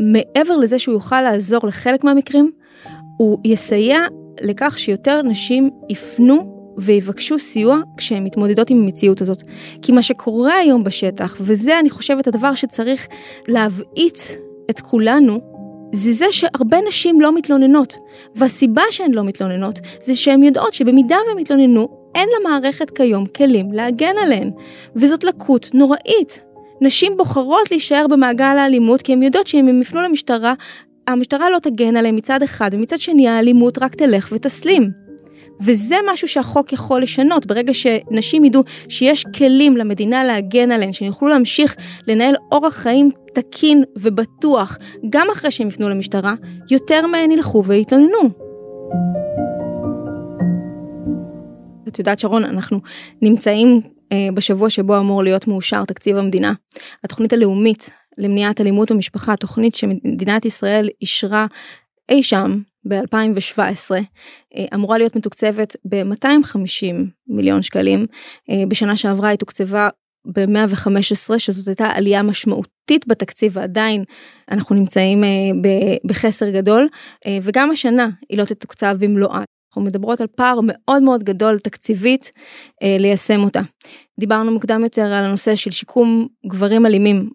מעבר 0.00 0.56
לזה 0.56 0.78
שהוא 0.78 0.92
יוכל 0.92 1.22
לעזור 1.22 1.60
לחלק 1.66 2.04
מהמקרים, 2.04 2.50
הוא 3.16 3.38
יסייע 3.44 3.98
לכך 4.40 4.78
שיותר 4.78 5.22
נשים 5.22 5.70
יפנו 5.88 6.56
ויבקשו 6.78 7.38
סיוע 7.38 7.76
כשהן 7.96 8.24
מתמודדות 8.24 8.70
עם 8.70 8.82
המציאות 8.82 9.20
הזאת. 9.20 9.42
כי 9.82 9.92
מה 9.92 10.02
שקורה 10.02 10.54
היום 10.54 10.84
בשטח, 10.84 11.36
וזה 11.40 11.78
אני 11.78 11.90
חושבת 11.90 12.26
הדבר 12.26 12.54
שצריך 12.54 13.06
להבעיץ 13.48 14.36
את 14.70 14.80
כולנו, 14.80 15.40
זה 15.92 16.12
זה 16.12 16.26
שהרבה 16.30 16.78
נשים 16.88 17.20
לא 17.20 17.34
מתלוננות. 17.34 17.96
והסיבה 18.34 18.82
שהן 18.90 19.12
לא 19.12 19.24
מתלוננות, 19.24 19.80
זה 20.02 20.14
שהן 20.14 20.42
יודעות 20.42 20.72
שבמידה 20.72 21.16
והן 21.28 21.38
יתלוננו, 21.38 21.88
אין 22.14 22.28
למערכת 22.40 22.90
כיום 22.90 23.26
כלים 23.26 23.72
להגן 23.72 24.14
עליהן. 24.22 24.50
וזאת 24.96 25.24
לקות 25.24 25.70
נוראית. 25.74 26.45
נשים 26.80 27.16
בוחרות 27.16 27.70
להישאר 27.70 28.06
במעגל 28.10 28.44
האלימות 28.58 29.02
כי 29.02 29.12
הן 29.12 29.22
יודעות 29.22 29.46
שאם 29.46 29.68
הן 29.68 29.82
יפנו 29.82 30.02
למשטרה, 30.02 30.54
המשטרה 31.06 31.50
לא 31.50 31.58
תגן 31.58 31.96
עליהן 31.96 32.16
מצד 32.16 32.42
אחד, 32.42 32.70
ומצד 32.72 32.98
שני 32.98 33.28
האלימות 33.28 33.78
רק 33.82 33.94
תלך 33.94 34.28
ותסלים. 34.32 34.90
וזה 35.60 35.96
משהו 36.12 36.28
שהחוק 36.28 36.72
יכול 36.72 37.02
לשנות, 37.02 37.46
ברגע 37.46 37.74
שנשים 37.74 38.44
ידעו 38.44 38.62
שיש 38.88 39.24
כלים 39.36 39.76
למדינה 39.76 40.24
להגן 40.24 40.72
עליהן, 40.72 40.92
שהן 40.92 41.06
יוכלו 41.06 41.28
להמשיך 41.28 41.76
לנהל 42.06 42.34
אורח 42.52 42.74
חיים 42.74 43.10
תקין 43.34 43.84
ובטוח, 43.96 44.78
גם 45.10 45.26
אחרי 45.32 45.50
שהם 45.50 45.68
יפנו 45.68 45.88
למשטרה, 45.88 46.34
יותר 46.70 47.06
מהן 47.06 47.30
ילכו 47.30 47.64
ויתלוננו. 47.64 48.30
את 51.88 51.98
יודעת 51.98 52.18
שרון, 52.18 52.44
אנחנו 52.44 52.80
נמצאים 53.22 53.80
בשבוע 54.34 54.70
שבו 54.70 54.98
אמור 54.98 55.22
להיות 55.22 55.48
מאושר 55.48 55.84
תקציב 55.84 56.16
המדינה. 56.16 56.52
התוכנית 57.04 57.32
הלאומית 57.32 57.90
למניעת 58.18 58.60
אלימות 58.60 58.92
במשפחה, 58.92 59.36
תוכנית 59.36 59.74
שמדינת 59.74 60.44
ישראל 60.44 60.88
אישרה 61.00 61.46
אי 62.08 62.22
שם 62.22 62.60
ב-2017 62.88 63.60
אה, 64.56 64.64
אמורה 64.74 64.98
להיות 64.98 65.16
מתוקצבת 65.16 65.76
ב-250 65.84 66.94
מיליון 67.28 67.62
שקלים. 67.62 68.06
אה, 68.50 68.62
בשנה 68.68 68.96
שעברה 68.96 69.28
היא 69.28 69.38
תוקצבה 69.38 69.88
ב-115 70.34 71.38
שזאת 71.38 71.68
הייתה 71.68 71.86
עלייה 71.86 72.22
משמעותית 72.22 73.06
בתקציב 73.06 73.52
ועדיין 73.54 74.04
אנחנו 74.50 74.74
נמצאים 74.74 75.24
אה, 75.24 75.28
בחסר 76.04 76.50
גדול 76.50 76.88
וגם 77.42 77.70
השנה 77.70 78.08
היא 78.28 78.38
לא 78.38 78.44
תתוקצב 78.44 78.96
במלואה. 78.98 79.42
אנחנו 79.76 79.88
מדברות 79.88 80.20
על 80.20 80.26
פער 80.26 80.60
מאוד 80.62 81.02
מאוד 81.02 81.24
גדול 81.24 81.58
תקציבית 81.58 82.30
ליישם 82.82 83.40
אותה. 83.44 83.60
דיברנו 84.20 84.52
מוקדם 84.52 84.84
יותר 84.84 85.02
על 85.02 85.24
הנושא 85.24 85.56
של 85.56 85.70
שיקום 85.70 86.28
גברים 86.46 86.86
אלימים 86.86 87.30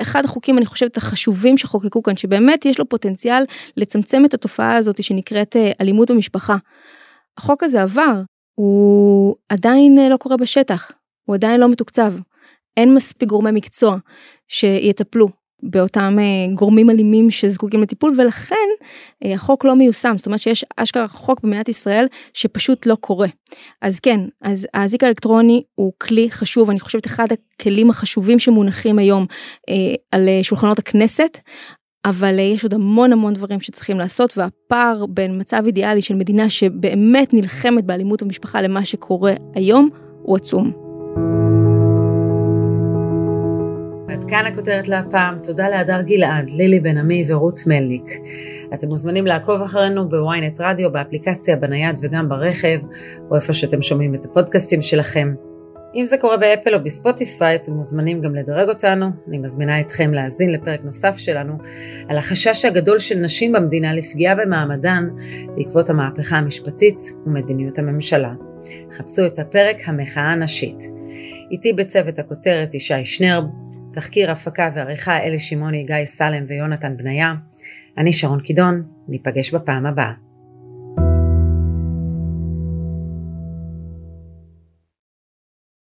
אחד 0.00 0.24
החוקים 0.24 0.58
אני 0.58 0.66
חושבת 0.66 0.96
החשובים 0.96 1.58
שחוקקו 1.58 2.02
כאן 2.02 2.16
שבאמת 2.16 2.64
יש 2.64 2.78
לו 2.78 2.88
פוטנציאל 2.88 3.44
לצמצם 3.76 4.24
את 4.24 4.34
התופעה 4.34 4.76
הזאת 4.76 5.02
שנקראת 5.02 5.56
אה, 5.56 5.72
אלימות 5.80 6.10
במשפחה. 6.10 6.56
החוק 7.38 7.62
הזה 7.62 7.82
עבר 7.82 8.22
הוא 8.54 9.36
עדיין 9.48 9.98
אה, 9.98 10.08
לא 10.08 10.16
קורה 10.16 10.36
בשטח 10.36 10.92
הוא 11.24 11.34
עדיין 11.34 11.60
לא 11.60 11.68
מתוקצב 11.68 12.12
אין 12.76 12.94
מספיק 12.94 13.28
גורמי 13.28 13.50
מקצוע 13.50 13.96
שיטפלו 14.48 15.28
באותם 15.62 16.16
אה, 16.18 16.54
גורמים 16.54 16.90
אלימים 16.90 17.30
שזקוקים 17.30 17.82
לטיפול 17.82 18.12
ולכן 18.18 18.56
אה, 19.24 19.34
החוק 19.34 19.64
לא 19.64 19.74
מיושם 19.74 20.14
זאת 20.16 20.26
אומרת 20.26 20.40
שיש 20.40 20.64
אשכרה 20.76 21.08
חוק 21.08 21.40
במדינת 21.42 21.68
ישראל 21.68 22.06
שפשוט 22.32 22.86
לא 22.86 22.94
קורה. 22.94 23.28
אז 23.82 24.00
כן 24.00 24.20
אז 24.40 24.68
האזיק 24.74 25.04
האלקטרוני 25.04 25.62
הוא 25.74 25.92
כלי 26.00 26.30
חשוב 26.30 26.70
אני 26.70 26.80
חושבת 26.80 27.06
אחד 27.06 27.26
הכלים 27.32 27.90
החשובים 27.90 28.38
שמונחים 28.38 28.98
היום 28.98 29.26
אה, 29.68 29.74
על 30.12 30.28
שולחנות 30.42 30.78
הכנסת 30.78 31.38
אבל 32.04 32.38
יש 32.38 32.62
עוד 32.62 32.74
המון 32.74 33.12
המון 33.12 33.34
דברים 33.34 33.60
שצריכים 33.60 33.98
לעשות 33.98 34.38
והפער 34.38 35.06
בין 35.06 35.40
מצב 35.40 35.62
אידיאלי 35.66 36.02
של 36.02 36.14
מדינה 36.14 36.50
שבאמת 36.50 37.34
נלחמת 37.34 37.84
באלימות 37.84 38.22
במשפחה 38.22 38.62
למה 38.62 38.84
שקורה 38.84 39.32
היום 39.54 39.90
הוא 40.22 40.36
עצום. 40.36 40.81
כאן 44.32 44.46
הכותרת 44.46 44.88
להפעם, 44.88 45.38
תודה 45.42 45.68
להדר 45.68 46.02
גלעד, 46.02 46.50
לילי 46.50 46.80
בן 46.80 46.98
עמי 46.98 47.24
ורות 47.28 47.58
מלניק. 47.66 48.12
אתם 48.74 48.86
מוזמנים 48.88 49.26
לעקוב 49.26 49.62
אחרינו 49.62 50.08
בוויינט 50.08 50.60
רדיו, 50.60 50.92
באפליקציה, 50.92 51.56
בנייד 51.56 51.96
וגם 52.00 52.28
ברכב, 52.28 52.78
או 53.30 53.36
איפה 53.36 53.52
שאתם 53.52 53.82
שומעים 53.82 54.14
את 54.14 54.24
הפודקאסטים 54.24 54.82
שלכם. 54.82 55.34
אם 55.94 56.04
זה 56.04 56.16
קורה 56.20 56.36
באפל 56.36 56.74
או 56.74 56.84
בספוטיפיי, 56.84 57.54
אתם 57.54 57.72
מוזמנים 57.72 58.20
גם 58.20 58.34
לדרג 58.34 58.68
אותנו. 58.68 59.06
אני 59.28 59.38
מזמינה 59.38 59.80
אתכם 59.80 60.14
להאזין 60.14 60.52
לפרק 60.52 60.80
נוסף 60.84 61.16
שלנו 61.16 61.58
על 62.08 62.18
החשש 62.18 62.64
הגדול 62.64 62.98
של 62.98 63.18
נשים 63.18 63.52
במדינה 63.52 63.94
לפגיעה 63.94 64.34
במעמדן 64.34 65.08
בעקבות 65.56 65.90
המהפכה 65.90 66.36
המשפטית 66.36 66.98
ומדיניות 67.26 67.78
הממשלה. 67.78 68.32
חפשו 68.92 69.26
את 69.26 69.38
הפרק 69.38 69.76
המחאה 69.86 70.32
הנשית. 70.32 70.78
איתי 71.50 71.72
בצוות 71.72 72.18
הכותרת 72.18 72.74
ישי 72.74 73.04
שנרב, 73.04 73.44
תחקיר, 73.92 74.30
הפקה 74.30 74.70
ועריכה 74.74 75.18
אלי 75.18 75.38
שמעוני, 75.38 75.84
גיא 75.84 76.04
סלם 76.04 76.44
ויונתן 76.46 76.96
בניה. 76.96 77.34
אני 77.98 78.12
שרון 78.12 78.40
קידון, 78.40 78.82
ניפגש 79.08 79.54
בפעם 79.54 79.86
הבאה. 79.86 80.12